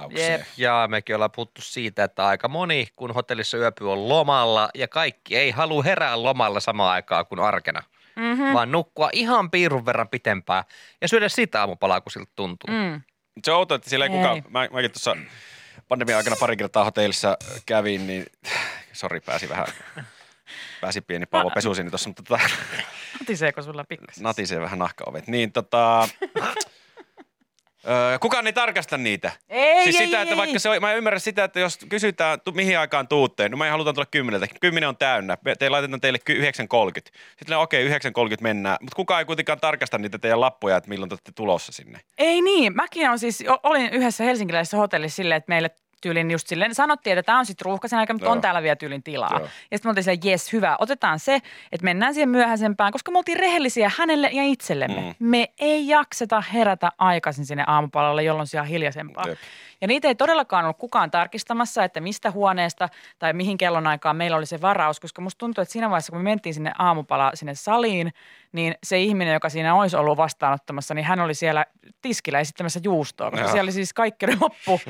kattaukseen. 0.00 0.32
Jep. 0.40 0.46
Ja 0.56 0.86
mekin 0.90 1.14
ollaan 1.14 1.30
puhuttu 1.30 1.62
siitä, 1.62 2.04
että 2.04 2.26
aika 2.26 2.48
moni, 2.48 2.88
kun 2.96 3.14
hotellissa 3.14 3.56
yöpyy 3.58 3.92
on 3.92 4.08
lomalla 4.08 4.68
ja 4.74 4.88
kaikki 4.88 5.36
ei 5.36 5.50
halua 5.50 5.82
herää 5.82 6.22
lomalla 6.22 6.60
samaan 6.60 6.92
aikaan 6.92 7.26
kuin 7.26 7.40
arkena, 7.40 7.82
Mm-hmm. 8.16 8.52
vaan 8.52 8.72
nukkua 8.72 9.10
ihan 9.12 9.50
piirun 9.50 9.86
verran 9.86 10.08
pitempään 10.08 10.64
ja 11.00 11.08
syödä 11.08 11.28
sitä 11.28 11.60
aamupalaa, 11.60 12.00
kun 12.00 12.12
siltä 12.12 12.32
tuntuu. 12.36 12.74
Mm. 12.74 13.00
Se 13.44 13.52
on 13.52 13.58
outoa, 13.58 13.74
että 13.76 13.90
sillä 13.90 14.04
ei 14.04 14.10
Ei. 14.10 14.16
kukaan, 14.16 14.42
mä, 14.48 14.68
mäkin 14.72 14.90
tuossa 14.90 15.16
pandemian 15.88 16.16
aikana 16.16 16.36
pari 16.40 16.56
kertaa 16.56 16.84
hotellissa 16.84 17.36
kävin, 17.66 18.06
niin 18.06 18.26
sori, 18.92 19.20
pääsi 19.20 19.48
vähän, 19.48 19.66
pääsi 20.80 21.00
pieni 21.00 21.26
pallo 21.26 21.50
pesu 21.50 21.74
sinne 21.74 21.90
tuossa, 21.90 22.08
mutta 22.08 22.22
tota, 22.22 22.40
Natiseeko 23.20 23.62
sulla 23.62 23.84
pikkasen? 23.84 24.22
natisee 24.24 24.60
vähän 24.60 24.78
nahkaovet. 24.78 25.26
Niin 25.28 25.52
tota, 25.52 26.08
öö, 27.88 28.18
kukaan 28.18 28.46
ei 28.46 28.52
tarkasta 28.52 28.98
niitä. 28.98 29.32
Ei, 29.48 29.84
siis 29.84 30.00
ei, 30.00 30.06
sitä, 30.06 30.16
ei, 30.16 30.22
että 30.22 30.34
ei. 30.34 30.38
vaikka 30.38 30.58
se 30.58 30.68
on, 30.68 30.80
mä 30.80 30.92
ymmärrän 30.92 31.20
sitä, 31.20 31.44
että 31.44 31.60
jos 31.60 31.78
kysytään, 31.88 32.40
tu, 32.40 32.52
mihin 32.52 32.78
aikaan 32.78 33.08
tuutteen, 33.08 33.50
no 33.50 33.56
me 33.56 33.64
ei 33.64 33.70
haluta 33.70 33.92
tulla 33.92 34.06
kymmeneltä. 34.10 34.46
Kymmenen 34.60 34.88
on 34.88 34.96
täynnä. 34.96 35.38
Me, 35.44 35.54
te 35.54 35.68
laitetaan 35.68 36.00
teille 36.00 36.18
ky- 36.18 36.40
9.30. 36.40 36.44
Sitten 37.38 37.58
okei, 37.58 37.86
okay, 37.86 37.98
9.30 37.98 38.36
mennään. 38.40 38.78
Mutta 38.80 38.96
kukaan 38.96 39.18
ei 39.18 39.24
kuitenkaan 39.24 39.60
tarkasta 39.60 39.98
niitä 39.98 40.18
teidän 40.18 40.40
lappuja, 40.40 40.76
että 40.76 40.88
milloin 40.90 41.08
te 41.08 41.12
olette 41.12 41.32
tulossa 41.34 41.72
sinne. 41.72 42.00
Ei 42.18 42.42
niin. 42.42 42.76
Mäkin 42.76 43.10
on 43.10 43.18
siis, 43.18 43.44
olin 43.62 43.90
yhdessä 43.92 44.24
helsinkiläisessä 44.24 44.76
hotellissa 44.76 45.16
silleen, 45.16 45.36
että 45.36 45.52
meille 45.52 45.70
tyylin 46.00 46.30
just 46.30 46.46
silleen, 46.46 46.74
sanottiin, 46.74 47.18
että 47.18 47.26
tämä 47.26 47.38
on 47.38 47.46
sitten 47.46 47.64
ruuhkaisen 47.64 47.98
aika, 47.98 48.12
mutta 48.12 48.26
Joo. 48.26 48.32
on 48.32 48.40
täällä 48.40 48.62
vielä 48.62 48.76
tyylin 48.76 49.02
tilaa. 49.02 49.30
Joo. 49.32 49.40
Ja 49.70 49.78
sitten 49.78 49.88
me 49.88 49.90
oltiin 49.90 50.30
jes, 50.30 50.52
hyvä, 50.52 50.76
otetaan 50.78 51.18
se, 51.18 51.34
että 51.72 51.84
mennään 51.84 52.14
siihen 52.14 52.28
myöhäisempään, 52.28 52.92
koska 52.92 53.10
me 53.10 53.18
oltiin 53.18 53.38
rehellisiä 53.38 53.90
hänelle 53.98 54.30
ja 54.32 54.42
itsellemme. 54.42 55.00
Mm. 55.00 55.28
Me 55.28 55.48
ei 55.58 55.88
jakseta 55.88 56.40
herätä 56.40 56.92
aikaisin 56.98 57.46
sinne 57.46 57.64
aamupalalle, 57.66 58.22
jolloin 58.22 58.46
siellä 58.46 58.62
on 58.62 58.68
hiljaisempaa. 58.68 59.24
Jep. 59.28 59.38
Ja 59.80 59.86
niitä 59.88 60.08
ei 60.08 60.14
todellakaan 60.14 60.64
ollut 60.64 60.76
kukaan 60.76 61.10
tarkistamassa, 61.10 61.84
että 61.84 62.00
mistä 62.00 62.30
huoneesta 62.30 62.88
tai 63.18 63.32
mihin 63.32 63.58
kellonaikaan 63.58 64.16
meillä 64.16 64.36
oli 64.36 64.46
se 64.46 64.60
varaus, 64.60 65.00
koska 65.00 65.22
musta 65.22 65.38
tuntuu, 65.38 65.62
että 65.62 65.72
siinä 65.72 65.90
vaiheessa, 65.90 66.12
kun 66.12 66.20
me 66.20 66.30
mentiin 66.30 66.54
sinne 66.54 66.72
aamupala 66.78 67.30
sinne 67.34 67.54
saliin, 67.54 68.12
niin 68.52 68.74
se 68.82 68.98
ihminen, 68.98 69.34
joka 69.34 69.48
siinä 69.48 69.74
olisi 69.74 69.96
ollut 69.96 70.16
vastaanottamassa, 70.16 70.94
niin 70.94 71.04
hän 71.04 71.20
oli 71.20 71.34
siellä 71.34 71.66
tiskillä 72.02 72.40
esittämässä 72.40 72.80
juustoa, 72.82 73.30
koska 73.30 73.44
Joo. 73.44 73.52
siellä 73.52 73.66
oli 73.66 73.72
siis 73.72 73.92
kaikki 73.92 74.26
loppu. 74.40 74.80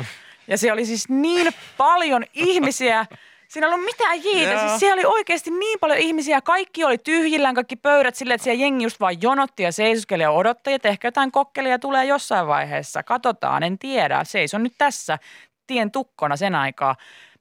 Ja 0.49 0.59
siellä 0.59 0.73
oli 0.73 0.87
siis 0.87 1.09
niin 1.09 1.53
paljon 1.77 2.25
ihmisiä, 2.35 3.07
Siinä 3.49 3.67
ei 3.67 3.73
ollut 3.73 3.85
mitään 3.85 4.25
jiitä. 4.25 4.53
Joo. 4.53 4.69
Siis 4.69 4.81
siellä 4.81 4.95
oli 4.95 5.19
oikeasti 5.19 5.51
niin 5.51 5.79
paljon 5.79 5.99
ihmisiä. 5.99 6.41
Kaikki 6.41 6.85
oli 6.85 6.99
tyhjillään, 6.99 7.55
kaikki 7.55 7.77
pöydät 7.77 8.15
silleen, 8.15 8.35
että 8.35 8.45
siellä 8.45 8.63
jengi 8.63 8.85
just 8.85 9.01
vaan 9.01 9.23
jonotti 9.23 9.63
ja 9.63 9.73
seisoskeli 9.73 10.23
ja 10.23 10.31
odotti, 10.31 10.73
että 10.73 10.89
ehkä 10.89 11.09
jotain 11.09 11.33
kokkelia 11.33 11.79
tulee 11.79 12.05
jossain 12.05 12.47
vaiheessa. 12.47 13.03
Katsotaan, 13.03 13.63
en 13.63 13.79
tiedä. 13.79 14.25
Seison 14.25 14.63
nyt 14.63 14.75
tässä 14.79 15.19
tien 15.67 15.91
tukkona 15.91 16.37
sen 16.37 16.55
aikaa. 16.55 16.97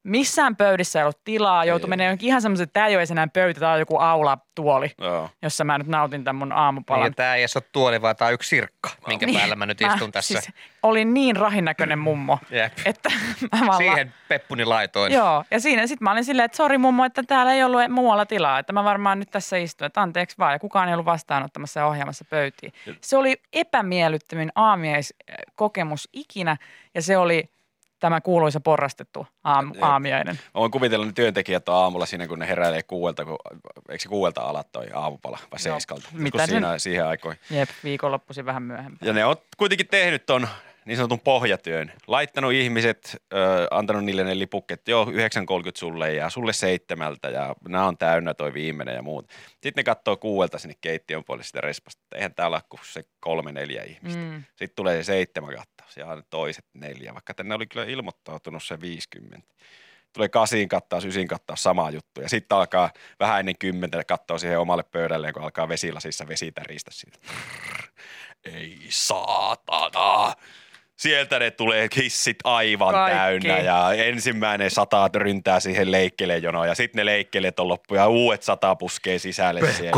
Missään 0.05 0.55
pöydissä 0.55 0.99
ei 0.99 1.03
ollut 1.03 1.23
tilaa, 1.23 1.65
joutui 1.65 1.89
menemään 1.89 2.11
jonkin 2.11 2.27
ihan 2.27 2.41
semmoisen, 2.41 2.63
että 2.63 2.73
tämä 2.73 2.87
ei 2.87 2.95
ole 2.95 3.03
enää 3.11 3.27
pöytä, 3.27 3.59
tämä 3.59 3.71
on 3.71 3.79
joku 3.79 3.97
aula-tuoli, 3.97 4.91
Joo. 4.97 5.29
jossa 5.41 5.63
mä 5.63 5.77
nyt 5.77 5.87
nautin 5.87 6.23
tämän 6.23 6.35
mun 6.35 6.49
Niin, 6.49 6.57
aamupalan. 6.57 7.05
ja 7.05 7.11
tämä 7.11 7.35
ei 7.35 7.41
edes 7.41 7.55
ole 7.55 7.63
tuoli, 7.71 8.01
vaan 8.01 8.15
tämä 8.15 8.27
on 8.27 8.33
yksi 8.33 8.49
sirkka, 8.49 8.89
minkä 9.07 9.27
päällä 9.33 9.55
mä 9.55 9.65
nyt 9.65 9.81
istun 9.81 10.11
tässä. 10.11 10.39
Siis 10.41 10.53
olin 10.83 11.13
niin 11.13 11.35
rahinnäköinen 11.35 11.99
mummo, 11.99 12.39
Jep. 12.49 12.73
että 12.85 13.09
mä 13.61 13.67
vaan 13.67 13.77
Siihen 13.77 14.13
peppuni 14.27 14.65
laitoin. 14.65 15.13
Joo, 15.13 15.43
ja 15.51 15.59
siinä 15.59 15.87
sitten 15.87 16.03
mä 16.03 16.11
olin 16.11 16.25
silleen, 16.25 16.45
että 16.45 16.57
sori 16.57 16.77
mummo, 16.77 17.05
että 17.05 17.23
täällä 17.23 17.53
ei 17.53 17.63
ollut 17.63 17.81
muualla 17.89 18.25
tilaa, 18.25 18.59
että 18.59 18.73
mä 18.73 18.83
varmaan 18.83 19.19
nyt 19.19 19.29
tässä 19.31 19.57
istun, 19.57 19.85
että 19.85 20.01
anteeksi 20.01 20.37
vaan, 20.39 20.53
ja 20.53 20.59
kukaan 20.59 20.87
ei 20.87 20.93
ollut 20.93 21.05
vastaanottamassa 21.05 21.79
ja 21.79 21.85
ohjaamassa 21.87 22.25
pöytiin. 22.29 22.73
Se 23.01 23.17
oli 23.17 23.41
epämiellyttävin 23.53 24.51
aamiaiskokemus 24.55 26.09
ikinä, 26.13 26.57
ja 26.95 27.01
se 27.01 27.17
oli 27.17 27.49
tämä 28.05 28.21
kuuluisa 28.21 28.59
porrastettu 28.59 29.27
aam, 29.43 29.71
aamiainen. 29.81 30.35
Mä 30.35 30.59
voin 30.59 30.71
kuvitella, 30.71 31.05
ne 31.05 31.11
työntekijät 31.11 31.69
on 31.69 31.75
aamulla 31.75 32.05
siinä, 32.05 32.27
kun 32.27 32.39
ne 32.39 32.47
heräilee 32.47 32.83
kuuelta, 32.83 33.25
kun, 33.25 33.37
eikö 33.89 34.01
se 34.01 34.09
kuuelta 34.09 34.41
ala 34.41 34.63
toi 34.63 34.87
aamupala 34.93 35.39
vai 35.51 35.59
seiskalta? 35.59 36.09
mitä 36.13 36.37
kun 36.37 36.47
siinä, 36.47 36.79
siihen 36.79 37.05
aikoihin. 37.05 37.39
Jep, 37.49 37.69
viikonloppuisin 37.83 38.45
vähän 38.45 38.63
myöhemmin. 38.63 38.99
Ja 39.01 39.13
ne 39.13 39.25
on 39.25 39.35
kuitenkin 39.57 39.87
tehnyt 39.87 40.25
ton 40.25 40.47
niin 40.85 40.97
sanotun 40.97 41.19
pohjatyön. 41.19 41.91
Laittanut 42.07 42.53
ihmiset, 42.53 43.17
ö, 43.33 43.67
antanut 43.71 44.05
niille 44.05 44.23
ne 44.23 44.39
lipukket, 44.39 44.87
joo 44.87 45.05
9.30 45.05 45.11
sulle 45.75 46.13
ja 46.13 46.29
sulle 46.29 46.53
seitsemältä 46.53 47.29
ja 47.29 47.55
nämä 47.67 47.87
on 47.87 47.97
täynnä 47.97 48.33
toi 48.33 48.53
viimeinen 48.53 48.95
ja 48.95 49.01
muut. 49.01 49.29
Sitten 49.49 49.73
ne 49.75 49.83
katsoo 49.83 50.17
kuuelta 50.17 50.59
sinne 50.59 50.75
keittiön 50.81 51.23
puolelle 51.23 51.43
sitä 51.43 51.61
respasta, 51.61 52.01
että 52.03 52.15
eihän 52.15 52.35
täällä 52.35 52.55
ole 52.55 52.63
kuin 52.69 52.79
se 52.83 53.03
kolme 53.19 53.51
neljä 53.51 53.83
ihmistä. 53.83 54.21
Mm. 54.21 54.43
Sitten 54.49 54.75
tulee 54.75 54.97
se 54.97 55.03
seitsemän 55.03 55.53
ja 55.97 56.23
toiset 56.29 56.65
neljä, 56.73 57.13
vaikka 57.13 57.33
tänne 57.33 57.55
oli 57.55 57.67
kyllä 57.67 57.85
ilmoittautunut 57.85 58.63
se 58.63 58.81
50. 58.81 59.47
Tulee 60.13 60.29
kasiin 60.29 60.69
kattaus, 60.69 61.05
ysin 61.05 61.27
kattaus, 61.27 61.63
sama 61.63 61.91
juttu. 61.91 62.21
Ja 62.21 62.29
sitten 62.29 62.57
alkaa 62.57 62.89
vähän 63.19 63.39
ennen 63.39 63.57
kymmentä 63.57 64.03
katsoa 64.03 64.37
siihen 64.37 64.59
omalle 64.59 64.83
pöydälleen, 64.83 65.33
kun 65.33 65.43
alkaa 65.43 65.69
vesilasissa 65.69 66.27
vesi 66.27 66.51
täristä 66.51 66.91
siitä. 66.93 67.17
Ei 68.43 68.77
saatana. 68.89 70.33
Sieltä 70.95 71.39
ne 71.39 71.51
tulee 71.51 71.87
hissit 71.95 72.37
aivan 72.43 72.93
Kaikki. 72.93 73.17
täynnä 73.17 73.57
ja 73.57 73.93
ensimmäinen 73.93 74.71
sata 74.71 75.09
ryntää 75.15 75.59
siihen 75.59 75.91
leikkelejonoon 75.91 76.67
ja 76.67 76.75
sitten 76.75 76.99
ne 76.99 77.05
leikkeleet 77.05 77.59
on 77.59 77.67
loppu 77.67 77.95
ja 77.95 78.07
uudet 78.07 78.43
sata 78.43 78.75
puskee 78.75 79.19
sisälle 79.19 79.73
siellä. 79.73 79.91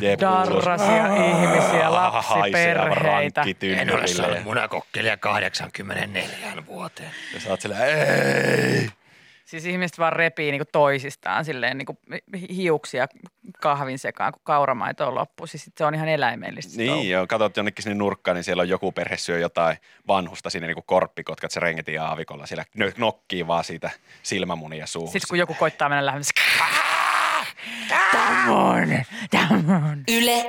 Jep, 0.00 0.20
Darrasia 0.20 1.06
ihmisiä, 1.06 1.88
Ah, 1.88 2.24
haisee 2.26 2.70
aivan 2.72 2.88
lapsiperheitä. 2.88 3.40
rankkitynnyrille 3.40 4.34
ja- 4.36 4.40
munakokkelia 4.44 5.16
84 5.16 6.66
vuoteen. 6.66 7.10
Ja 7.34 7.40
sä 7.40 7.50
oot 7.50 7.60
siellä, 7.60 7.84
ei. 7.86 8.88
Siis 9.44 9.66
ihmiset 9.66 9.98
vaan 9.98 10.12
repii 10.12 10.50
niinku 10.50 10.68
toisistaan 10.72 11.44
silleen 11.44 11.78
niinku 11.78 11.98
hiuksia 12.56 13.06
kahvin 13.60 13.98
sekaan, 13.98 14.32
kun 14.32 14.40
kauramaito 14.44 15.06
on 15.08 15.14
loppu. 15.14 15.46
Siis 15.46 15.70
se 15.76 15.84
on 15.84 15.94
ihan 15.94 16.08
eläimellistä. 16.08 16.76
Niin, 16.76 17.10
joo, 17.10 17.26
katsot 17.26 17.56
jonnekin 17.56 17.82
sinne 17.82 17.94
nurkkaan, 17.94 18.34
niin 18.34 18.44
siellä 18.44 18.60
on 18.60 18.68
joku 18.68 18.92
perhe 18.92 19.16
syö 19.16 19.38
jotain 19.38 19.76
vanhusta 20.08 20.50
sinne 20.50 20.66
niin 20.66 20.74
kuin 20.74 20.84
korppikotkat, 20.86 21.50
se 21.50 21.60
rengetin 21.60 22.00
aavikolla. 22.00 22.46
Siellä 22.46 22.64
nokkii 22.96 23.46
vaan 23.46 23.64
siitä 23.64 23.90
silmämunia 24.22 24.86
suuhun. 24.86 25.12
Sitten 25.12 25.28
kun 25.28 25.38
joku 25.38 25.54
koittaa 25.54 25.88
mennä 25.88 26.06
lähemmäs, 26.06 26.28
Tämä 27.88 28.44
on, 28.48 28.88
tämä 29.30 29.76
on. 29.90 30.04
Yle 30.08 30.44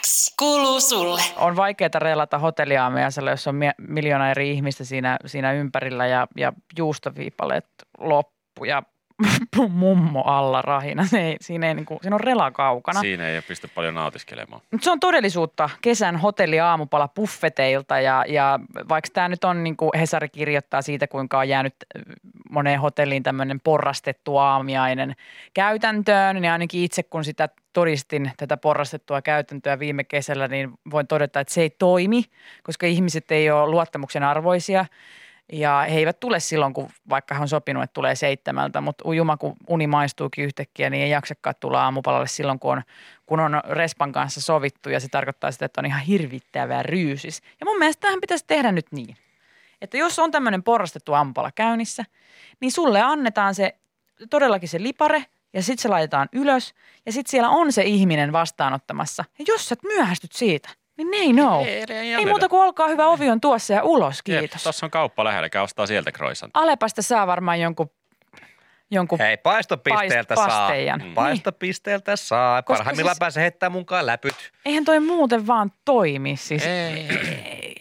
X 0.00 0.34
kuuluu 0.38 0.80
sulle. 0.80 1.22
On 1.36 1.56
vaikeaa 1.56 1.98
relata 1.98 2.38
hotelliaamiaisella, 2.38 3.30
jos 3.30 3.46
on 3.46 3.60
miljoona 3.78 4.30
eri 4.30 4.50
ihmistä 4.50 4.84
siinä, 4.84 5.16
siinä 5.26 5.52
ympärillä 5.52 6.06
ja, 6.06 6.26
ja 6.36 6.52
juustoviipaleet 6.78 7.66
loppu 7.98 8.64
ja 8.64 8.82
mummo 9.68 10.22
alla 10.22 10.62
rahina. 10.62 11.06
Se 11.06 11.20
ei, 11.20 11.36
siinä, 11.40 11.68
ei, 11.68 11.74
niinku, 11.74 11.98
siinä 12.02 12.16
on 12.16 12.20
rela 12.20 12.50
kaukana. 12.50 13.00
Siinä 13.00 13.28
ei 13.28 13.42
pysty 13.42 13.68
paljon 13.68 13.94
nautiskelemaan. 13.94 14.62
Mutta 14.70 14.84
se 14.84 14.90
on 14.90 15.00
todellisuutta 15.00 15.70
kesän 15.82 16.16
hotelli 16.16 16.60
aamupala 16.60 17.08
buffeteilta 17.08 18.00
ja, 18.00 18.24
ja 18.28 18.60
vaikka 18.88 19.10
tämä 19.12 19.28
nyt 19.28 19.44
on, 19.44 19.64
niin 19.64 19.76
kuin 19.76 19.90
Hesari 19.98 20.28
kirjoittaa 20.28 20.82
siitä, 20.82 21.06
kuinka 21.06 21.38
on 21.38 21.48
jäänyt 21.48 21.74
moneen 22.54 22.80
hotelliin 22.80 23.22
tämmöinen 23.22 23.60
porrastettu 23.60 24.36
aamiainen 24.36 25.14
käytäntöön, 25.54 26.36
niin 26.36 26.52
ainakin 26.52 26.84
itse 26.84 27.02
kun 27.02 27.24
sitä 27.24 27.48
todistin 27.72 28.30
tätä 28.36 28.56
porrastettua 28.56 29.22
käytäntöä 29.22 29.78
viime 29.78 30.04
kesällä, 30.04 30.48
niin 30.48 30.70
voin 30.90 31.06
todeta, 31.06 31.40
että 31.40 31.54
se 31.54 31.62
ei 31.62 31.70
toimi, 31.70 32.24
koska 32.62 32.86
ihmiset 32.86 33.30
ei 33.30 33.50
ole 33.50 33.70
luottamuksen 33.70 34.22
arvoisia. 34.22 34.86
Ja 35.52 35.86
he 35.90 35.98
eivät 35.98 36.20
tule 36.20 36.40
silloin, 36.40 36.74
kun 36.74 36.88
vaikka 37.08 37.34
he 37.34 37.40
on 37.40 37.48
sopinut, 37.48 37.82
että 37.82 37.94
tulee 37.94 38.14
seitsemältä, 38.14 38.80
mutta 38.80 39.08
ujuma, 39.08 39.36
kun 39.36 39.56
uni 39.68 39.86
maistuukin 39.86 40.44
yhtäkkiä, 40.44 40.90
niin 40.90 41.02
ei 41.02 41.10
jaksakaan 41.10 41.54
tulla 41.60 41.84
aamupalalle 41.84 42.26
silloin, 42.26 42.58
kun 42.58 42.72
on, 42.72 42.82
kun 43.26 43.40
on 43.40 43.60
Respan 43.68 44.12
kanssa 44.12 44.40
sovittu. 44.40 44.90
Ja 44.90 45.00
se 45.00 45.08
tarkoittaa 45.08 45.50
sitä, 45.50 45.64
että 45.64 45.80
on 45.80 45.86
ihan 45.86 46.00
hirvittävää 46.00 46.82
ryysis. 46.82 47.42
Ja 47.60 47.66
mun 47.66 47.78
mielestä 47.78 48.00
tähän 48.00 48.20
pitäisi 48.20 48.44
tehdä 48.46 48.72
nyt 48.72 48.86
niin, 48.92 49.16
että 49.84 49.96
jos 49.96 50.18
on 50.18 50.30
tämmöinen 50.30 50.62
porrastettu 50.62 51.12
aamupala 51.12 51.50
käynnissä, 51.54 52.04
niin 52.60 52.72
sulle 52.72 53.00
annetaan 53.00 53.54
se 53.54 53.74
todellakin 54.30 54.68
se 54.68 54.82
lipare 54.82 55.24
ja 55.52 55.62
sitten 55.62 55.82
se 55.82 55.88
laitetaan 55.88 56.28
ylös 56.32 56.74
ja 57.06 57.12
sitten 57.12 57.30
siellä 57.30 57.48
on 57.48 57.72
se 57.72 57.82
ihminen 57.82 58.32
vastaanottamassa. 58.32 59.24
Ja 59.38 59.44
jos 59.48 59.68
sä 59.68 59.76
myöhästyt 59.82 60.32
siitä, 60.32 60.68
niin 60.96 61.08
they 61.10 61.32
know. 61.32 61.66
Ei, 61.66 62.14
ei 62.14 62.26
muuta 62.26 62.48
kuin 62.48 62.62
olkaa 62.62 62.88
hyvä, 62.88 63.06
ovi 63.06 63.30
on 63.30 63.40
tuossa 63.40 63.72
ja 63.74 63.82
ulos, 63.82 64.22
kiitos. 64.22 64.62
Tuossa 64.62 64.86
on 64.86 64.90
kauppa 64.90 65.24
lähellä, 65.24 65.48
käy 65.48 65.62
ostaa 65.62 65.86
sieltä 65.86 66.12
croissant. 66.12 66.50
Alepasta 66.54 67.02
saa 67.02 67.26
varmaan 67.26 67.60
jonkun, 67.60 67.90
jonkun 68.90 69.18
Hei, 69.18 69.36
paistopisteeltä 69.36 70.34
Paist- 70.34 70.50
saa. 70.50 70.70
Mm. 71.04 71.14
Paistopisteeltä 71.14 72.16
saa. 72.16 72.62
Koska 72.62 72.78
Parhaimmillaan 72.78 73.14
siis- 73.14 73.18
pääsee 73.18 73.42
heittämään 73.42 73.72
mukaan 73.72 74.06
läpyt. 74.06 74.52
eihän 74.64 74.84
toi 74.84 75.00
muuten 75.00 75.46
vaan 75.46 75.72
toimi. 75.84 76.36
Siis, 76.36 76.62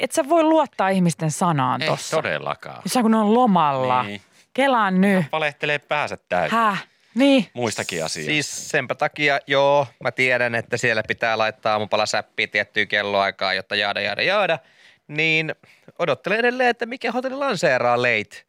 et 0.04 0.12
sä 0.12 0.30
voi 0.30 0.44
luottaa 0.44 0.90
ihmisten 0.90 1.32
sanaan 1.32 1.82
Ei 1.82 1.88
tossa. 1.88 2.18
todellakaan. 2.18 2.82
Sä 2.86 3.02
kun 3.02 3.12
ne 3.12 3.18
on 3.18 3.34
lomalla. 3.34 4.04
Niin. 4.04 4.22
Kelaan 4.54 5.02
nyt. 5.02 5.26
Valehtelee 5.32 5.80
päänsä 5.80 6.18
täysin. 6.30 6.58
Häh? 6.58 6.88
Niin. 7.16 7.48
Muistakin 7.54 8.06
asioista. 8.06 8.32
Siis 8.32 8.70
senpä 8.70 8.96
takia, 8.96 9.40
joo, 9.48 9.88
mä 10.04 10.12
tiedän, 10.12 10.56
että 10.56 10.78
siellä 10.78 11.04
pitää 11.08 11.38
laittaa 11.38 11.74
aamupala 11.74 12.06
säppiä 12.06 12.48
tiettyyn 12.48 12.88
kelloaikaan, 12.88 13.56
jotta 13.56 13.76
jaada, 13.76 14.02
jaada, 14.02 14.22
jaada. 14.22 14.60
Niin 15.08 15.56
odottelen 16.00 16.40
edelleen, 16.40 16.70
että 16.70 16.86
mikä 16.86 17.12
hotelli 17.12 17.36
lanseeraa 17.38 18.02
late 18.02 18.44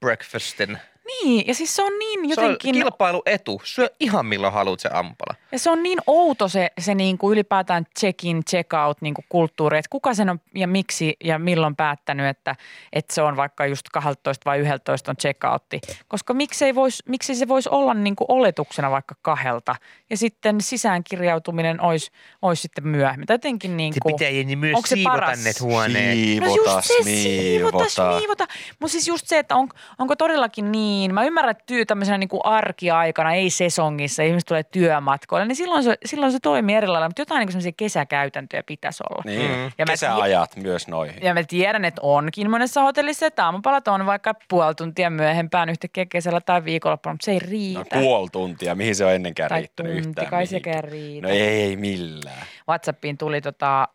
breakfastin. 0.00 0.78
Niin, 1.08 1.46
ja 1.46 1.54
siis 1.54 1.76
se 1.76 1.82
on 1.82 1.98
niin 1.98 2.20
Se 2.20 2.40
on 2.40 2.46
jotenkin... 2.46 2.74
kilpailuetu. 2.74 3.60
Syö 3.64 3.90
ihan 4.00 4.26
milloin 4.26 4.52
haluat 4.52 4.80
se 4.80 4.88
aamupala. 4.92 5.38
Ja 5.52 5.58
se 5.58 5.70
on 5.70 5.82
niin 5.82 5.98
outo 6.06 6.48
se, 6.48 6.70
se 6.80 6.94
niin 6.94 7.18
kuin 7.18 7.32
ylipäätään 7.32 7.86
check-in, 7.98 8.42
check-out 8.50 9.00
niin 9.00 9.14
kuin 9.14 9.24
kulttuuri, 9.28 9.78
että 9.78 9.88
kuka 9.90 10.14
sen 10.14 10.30
on 10.30 10.40
ja 10.54 10.68
miksi 10.68 11.16
ja 11.24 11.38
milloin 11.38 11.76
päättänyt, 11.76 12.26
että, 12.26 12.56
että 12.92 13.14
se 13.14 13.22
on 13.22 13.36
vaikka 13.36 13.66
just 13.66 13.88
12 13.92 14.42
vai 14.44 14.58
11 14.58 15.10
on 15.10 15.16
check-outti. 15.16 15.80
Koska 16.08 16.34
miksei, 16.34 16.74
vois, 16.74 17.02
miksi 17.08 17.34
se 17.34 17.48
voisi 17.48 17.68
olla 17.68 17.94
niin 17.94 18.16
kuin 18.16 18.26
oletuksena 18.28 18.90
vaikka 18.90 19.14
kahdelta 19.22 19.76
ja 20.10 20.16
sitten 20.16 20.60
sisäänkirjautuminen 20.60 21.80
olisi, 21.80 22.10
olisi 22.42 22.62
sitten 22.62 22.88
myöhemmin. 22.88 23.26
Tai 23.26 23.34
jotenkin 23.34 23.76
niin 23.76 23.94
kuin, 24.02 24.14
niin 24.46 24.58
myös 24.58 24.74
onko 24.76 24.86
se 24.86 24.96
paras? 25.04 25.60
huoneen. 25.60 26.40
No 26.40 26.46
just 26.46 26.58
Siivota, 26.58 26.82
se 26.82 26.94
siivota, 27.04 27.88
smiivota. 27.88 28.18
siivota. 28.18 28.46
Mutta 28.80 28.92
siis 28.92 29.08
just 29.08 29.26
se, 29.26 29.38
että 29.38 29.56
on, 29.56 29.68
onko 29.98 30.16
todellakin 30.16 30.72
niin, 30.72 30.97
mä 31.14 31.24
ymmärrän, 31.24 31.50
että 31.50 31.64
työ 31.66 31.84
tämmöisenä 31.84 32.18
niin 32.18 32.28
kuin 32.28 32.40
arkiaikana, 32.44 33.34
ei 33.34 33.50
sesongissa, 33.50 34.22
ihmiset 34.22 34.46
tulee 34.46 34.62
työmatkoille, 34.62 35.46
niin 35.46 35.56
silloin 35.56 35.82
se, 35.84 35.96
silloin 36.04 36.32
se 36.32 36.38
toimii 36.42 36.76
eri 36.76 36.86
lailla, 36.86 37.08
mutta 37.08 37.22
jotain 37.22 37.40
niin 37.40 37.52
semmoisia 37.52 37.72
kesäkäytäntöjä 37.76 38.62
pitäisi 38.66 39.02
olla. 39.10 39.22
Niin. 39.26 39.50
Mm. 39.50 39.64
Ja 39.78 39.86
mä 39.86 39.92
Kesäajat 39.92 40.56
myös 40.56 40.88
noihin. 40.88 41.22
Ja 41.22 41.34
mä 41.34 41.42
tiedän, 41.48 41.84
että 41.84 42.00
onkin 42.04 42.50
monessa 42.50 42.82
hotellissa, 42.82 43.26
että 43.26 43.44
aamupalat 43.44 43.88
on 43.88 44.06
vaikka 44.06 44.34
puoli 44.48 44.74
tuntia 44.74 45.10
myöhempään 45.10 45.68
yhtäkkiä 45.68 46.06
kesällä 46.06 46.40
tai 46.40 46.64
viikolla, 46.64 46.98
mutta 47.04 47.24
se 47.24 47.30
ei 47.32 47.38
No 47.38 47.46
riitä. 47.50 47.84
puoli 48.00 48.28
tuntia, 48.32 48.74
mihin 48.74 48.94
se 48.94 49.04
on 49.04 49.12
ennenkään 49.12 49.48
Tai 49.48 49.58
riittänyt 49.60 49.92
tunti, 49.92 50.08
yhtään 50.08 50.26
kai 50.26 50.46
sekään 50.46 50.84
riitä. 50.84 51.26
No 51.26 51.32
ei, 51.34 51.40
ei 51.40 51.76
millään. 51.76 52.42
WhatsAppiin 52.68 53.18
tuli 53.18 53.40
tota, 53.40 53.80
äh, 53.82 53.88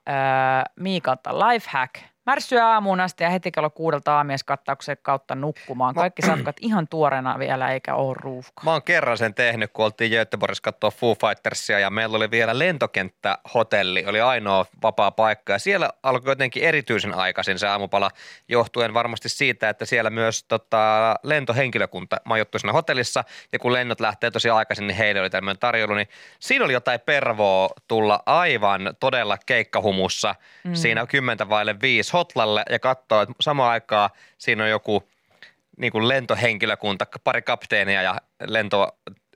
Miikalta 0.79 1.39
lifehack. 1.39 1.95
Märssyä 2.25 2.67
aamuun 2.67 2.99
asti 2.99 3.23
ja 3.23 3.29
heti 3.29 3.51
kello 3.51 3.69
kuudelta 3.69 4.17
aamieskattauksen 4.17 4.97
kautta 5.01 5.35
nukkumaan. 5.35 5.95
Kaikki 5.95 6.21
safkat 6.21 6.55
ihan 6.61 6.87
tuoreena 6.87 7.39
vielä 7.39 7.71
eikä 7.71 7.95
ole 7.95 8.15
ruuhkaa. 8.19 8.65
Mä 8.65 8.71
oon 8.71 8.83
kerran 8.83 9.17
sen 9.17 9.33
tehnyt, 9.33 9.71
kun 9.73 9.85
oltiin 9.85 10.11
Göteborgissa 10.11 10.61
katsoa 10.61 10.91
Foo 10.91 11.15
Fightersia 11.15 11.79
ja 11.79 11.89
meillä 11.89 12.17
oli 12.17 12.31
vielä 12.31 12.59
lentokenttähotelli, 12.59 14.05
oli 14.07 14.21
ainoa 14.21 14.65
vapaa 14.83 15.11
paikka 15.11 15.53
ja 15.53 15.59
siellä 15.59 15.89
alkoi 16.03 16.31
jotenkin 16.31 16.63
erityisen 16.63 17.13
aikaisin 17.13 17.59
se 17.59 17.67
aamupala 17.67 18.11
johtuen 18.47 18.93
varmasti 18.93 19.29
siitä, 19.29 19.69
että 19.69 19.85
siellä 19.85 20.09
myös 20.09 20.43
tota, 20.43 21.15
lentohenkilökunta 21.23 22.17
majoittui 22.25 22.59
siinä 22.59 22.73
hotellissa 22.73 23.23
ja 23.53 23.59
kun 23.59 23.73
lennot 23.73 23.99
lähtee 23.99 24.31
tosi 24.31 24.49
aikaisin, 24.49 24.87
niin 24.87 24.97
heille 24.97 25.21
oli 25.21 25.29
tämmöinen 25.29 25.59
tarjoulu, 25.59 25.93
niin 25.93 26.07
siinä 26.39 26.65
oli 26.65 26.73
jotain 26.73 26.99
pervoa 26.99 27.69
tulla 27.87 28.19
aivan 28.25 28.95
todella 28.99 29.37
keikkahumussa 29.45 30.35
mm. 30.63 30.73
siinä 30.73 31.05
kymmentä 31.05 31.49
vaille 31.49 31.75
viisi 31.81 32.12
hotlalle 32.13 32.63
ja 32.69 32.79
katsoa, 32.79 33.21
että 33.21 33.33
samaan 33.41 33.71
aikaan 33.71 34.09
siinä 34.37 34.63
on 34.63 34.69
joku 34.69 35.03
niin 35.77 35.91
kuin 35.91 36.07
lentohenkilökunta, 36.07 37.05
pari 37.23 37.41
kapteenia 37.41 38.01
ja 38.01 38.15
lento 38.47 38.87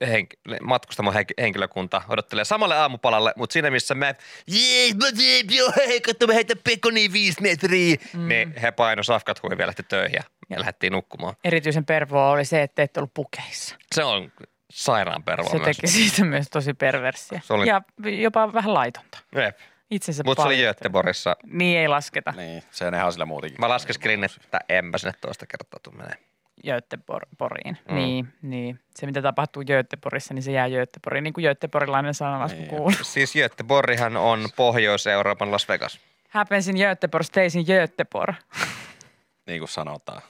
henk- 0.04 0.58
matkustamon 0.62 1.14
henk- 1.14 1.42
henkilökunta 1.42 2.02
odottelee 2.10 2.46
samalle 2.46 2.76
aamupalalle, 2.78 3.34
mutta 3.36 3.54
siinä 3.54 3.72
missä 3.72 3.96
me, 3.96 4.16
jee, 4.48 4.94
mä 4.94 5.12
teen, 5.18 5.46
joo, 5.50 5.72
hei, 5.88 6.02
katso, 6.02 6.28
mä 6.28 6.34
heitän 6.34 6.58
pekoni 6.64 7.14
viisi 7.14 7.42
metriä, 7.42 7.96
mm. 8.14 8.28
niin 8.28 8.54
he 8.62 8.72
paino 8.72 9.04
safkat 9.04 9.44
hui 9.44 9.50
vielä 9.58 9.68
lähti 9.68 9.84
töihin 9.84 10.16
ja, 10.16 10.24
ja 10.50 10.60
lähdettiin 10.60 10.94
nukkumaan. 10.94 11.36
Erityisen 11.44 11.86
pervoa 11.86 12.30
oli 12.30 12.46
se, 12.46 12.62
että 12.62 12.84
et 12.84 12.98
ollut 12.98 13.14
pukeissa. 13.14 13.76
Se 13.96 14.04
on 14.04 14.32
sairaan 14.72 15.24
pervoa 15.24 15.50
Se 15.50 15.58
myös. 15.58 15.78
teki 15.78 15.88
siitä 15.88 16.26
myös 16.26 16.48
tosi 16.50 16.74
perversiä. 16.74 17.42
Se 17.44 17.54
oli- 17.54 17.68
Ja 17.68 17.82
jopa 18.22 18.54
vähän 18.54 18.74
laitonta. 18.74 19.18
Jep. 19.36 19.58
Itsensä 19.92 20.24
Mutta 20.26 20.42
se 20.44 20.48
oli 20.48 20.56
paljasteli. 20.56 20.76
Göteborgissa. 20.84 21.36
Niin 21.52 21.80
ei 21.80 21.88
lasketa. 21.88 22.34
Niin, 22.38 22.64
se 22.72 22.86
on 22.88 22.96
ihan 22.96 23.12
sillä 23.12 23.26
muutenkin. 23.26 23.60
Mä 23.62 23.70
laskeskelin, 23.70 24.24
että 24.24 24.60
enpä 24.70 24.98
sinne 24.98 25.14
toista 25.22 25.46
kertaa 25.46 25.80
tuu 25.84 25.94
menee. 25.94 26.16
Göteborgiin. 26.66 27.78
Mm. 27.90 27.96
Niin, 27.96 28.28
niin. 28.42 28.80
Se, 28.96 29.06
mitä 29.06 29.22
tapahtuu 29.22 29.64
Göteborgissa, 29.64 30.34
niin 30.34 30.44
se 30.44 30.52
jää 30.52 30.70
Göteborgiin, 30.70 31.24
niin 31.24 31.34
kuin 31.34 31.44
Göteborilainen 31.44 32.14
sananlasku 32.14 32.60
Niin. 32.60 32.70
kuuluu. 32.70 32.92
Siis 33.02 33.34
Göteborghan 33.34 34.18
on 34.18 34.50
Pohjois-Euroopan 34.56 35.52
Las 35.52 35.68
Vegas. 35.70 36.00
Happens 36.30 36.68
in 36.68 36.76
Göteborg, 36.78 37.26
stays 37.26 37.56
in 37.56 37.66
Göteborg. 37.68 38.36
Niin 39.48 39.60
kuin 39.60 39.70
sanotaan. 39.70 40.22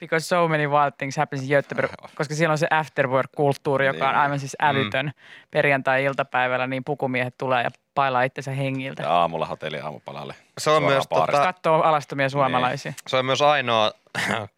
Because 0.00 0.26
so 0.28 0.48
many 0.48 0.66
wild 0.68 0.92
things 0.98 1.16
happens 1.16 1.42
in 1.42 1.48
Göteborg. 1.50 1.90
Koska 2.14 2.34
siellä 2.34 2.52
on 2.52 2.58
se 2.58 2.66
afterwork-kulttuuri, 2.70 3.86
joka 3.86 4.04
on 4.08 4.14
Niin. 4.14 4.20
aivan 4.22 4.38
siis 4.40 4.56
älytön. 4.62 5.10
Perjantai-iltapäivällä 5.50 6.66
niin 6.66 6.84
pukumiehet 6.84 7.34
tulee 7.38 7.62
ja 7.62 7.70
pailaa 7.94 8.22
itsensä 8.22 8.50
hengiltä. 8.50 9.02
Ja 9.02 9.10
aamulla 9.10 9.46
hotelli 9.46 9.80
aamupalalle. 9.80 10.34
Se 10.58 10.70
on 10.70 10.82
myös 10.82 11.04
tota- 11.14 11.30
Katsoo 11.32 11.82
alastomia 11.82 12.28
suomalaisia. 12.28 12.92
Se 13.06 13.16
on 13.16 13.24
myös 13.26 13.42
ainoa 13.42 13.92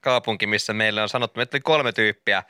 kaupunki, 0.00 0.46
missä 0.46 0.72
meille 0.72 1.02
on 1.02 1.08
sanottu, 1.08 1.40
että 1.40 1.56
oli 1.56 1.60
kolme 1.60 1.92
tyyppiä 1.92 2.42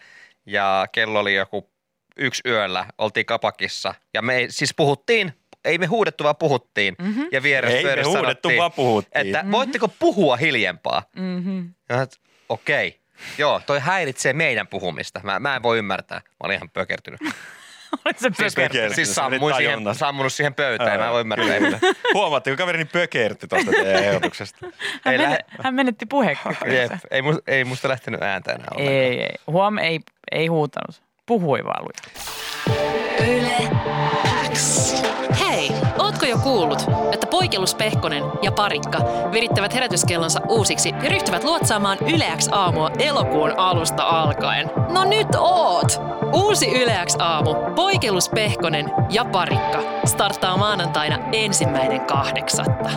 ja 0.47 0.87
kello 0.93 1.19
oli 1.21 1.35
joku 1.35 1.71
yksi 2.17 2.43
yöllä, 2.47 2.87
oltiin 2.99 3.27
kapakissa 3.27 3.95
ja 4.15 4.23
me 4.23 4.35
ei, 4.37 4.51
siis 4.51 4.75
puhuttiin, 4.75 5.33
ei 5.65 5.79
me 5.79 5.87
huudettu 5.87 6.25
vaan 6.25 6.37
puhuttiin 6.37 6.95
Mm-hmm. 6.99 7.29
ja 7.33 7.43
vieressä 7.43 7.77
Ei 7.79 7.85
me 7.85 7.91
huudettu, 8.03 8.13
sanottiin, 8.13 8.59
vaan 8.59 8.73
puhuttiin. 8.73 9.27
että 9.27 9.45
voitteko 9.51 9.89
puhua 9.89 10.37
hiljempaa? 10.37 11.03
Mm-hmm. 11.17 11.75
Ja 11.89 11.97
okei. 12.49 13.01
Joo, 13.39 13.61
toi 13.67 13.81
häiritsee 13.81 14.33
meidän 14.33 14.67
puhumista. 14.67 15.21
Mä, 15.23 15.41
mä 15.41 15.57
en 15.57 15.63
voi 15.63 15.79
ymmärtää. 15.79 16.21
Mä 16.25 16.35
olin 16.43 16.57
ihan 16.57 16.71
pökertynyt. 16.71 17.21
Olet 18.05 18.19
se 18.19 18.31
Siis 18.37 18.55
pökertynyt. 18.55 18.95
Siis 18.95 19.15
sammuin 19.15 19.55
siihen, 19.55 19.79
sammunut 19.93 20.33
siihen 20.33 20.55
pöytään. 20.55 21.01
Mä 21.01 21.07
en 21.07 21.13
voi 21.13 21.21
ymmärtää. 21.21 21.55
Ei, 21.55 21.61
mitään. 21.61 21.95
Huomaatteko, 22.15 22.57
kaverini 22.57 22.85
pökertyi 22.85 23.49
tuosta 23.49 23.71
teidän 23.71 24.05
ehdotuksesta. 24.05 24.67
Hän, 25.05 25.13
ei, 25.13 25.19
mene, 25.19 25.25
lähe, 25.25 25.39
hän 25.63 25.75
menetti 25.75 26.03
jep, 26.03 26.09
puhekykynsä. 26.09 26.99
ei, 27.11 27.23
musta, 27.23 27.43
ei 27.47 27.65
musta 27.65 27.89
lähtenyt 27.89 28.23
ääntä 28.23 28.53
enää 28.53 28.67
ollenkaan. 28.71 28.99
Ei, 28.99 29.23
ei. 29.23 29.35
Huom 29.47 29.79
ei, 29.79 30.01
ei 30.33 30.47
huutanut. 30.47 31.03
Puhui 31.27 31.65
vaan 31.65 31.85
lujaa. 31.85 32.27
Yle 33.21 34.26
kuullut, 36.47 36.87
että 37.13 37.27
Poikelus 37.27 37.75
Pehkonen 37.75 38.23
ja 38.43 38.53
Parikka 38.53 38.99
virittävät 39.33 39.75
herätyskellonsa 39.75 40.41
uusiksi 40.49 40.93
ja 41.03 41.11
ryhtyvät 41.11 41.45
luotsaamaan 41.45 41.99
Yleäks 42.15 42.49
aamua 42.53 42.91
elokuun 42.99 43.59
alusta 43.59 44.03
alkaen? 44.03 44.71
No 44.89 45.05
nyt 45.05 45.27
oot! 45.39 46.01
Uusi 46.33 46.83
Yleäks 46.83 47.17
aamu, 47.19 47.55
Poikelus 47.75 48.29
Pehkonen 48.29 48.91
ja 49.11 49.25
Parikka 49.25 49.83
starttaa 50.05 50.57
maanantaina 50.57 51.19
ensimmäinen 51.33 52.01
kahdeksatta. 52.01 52.91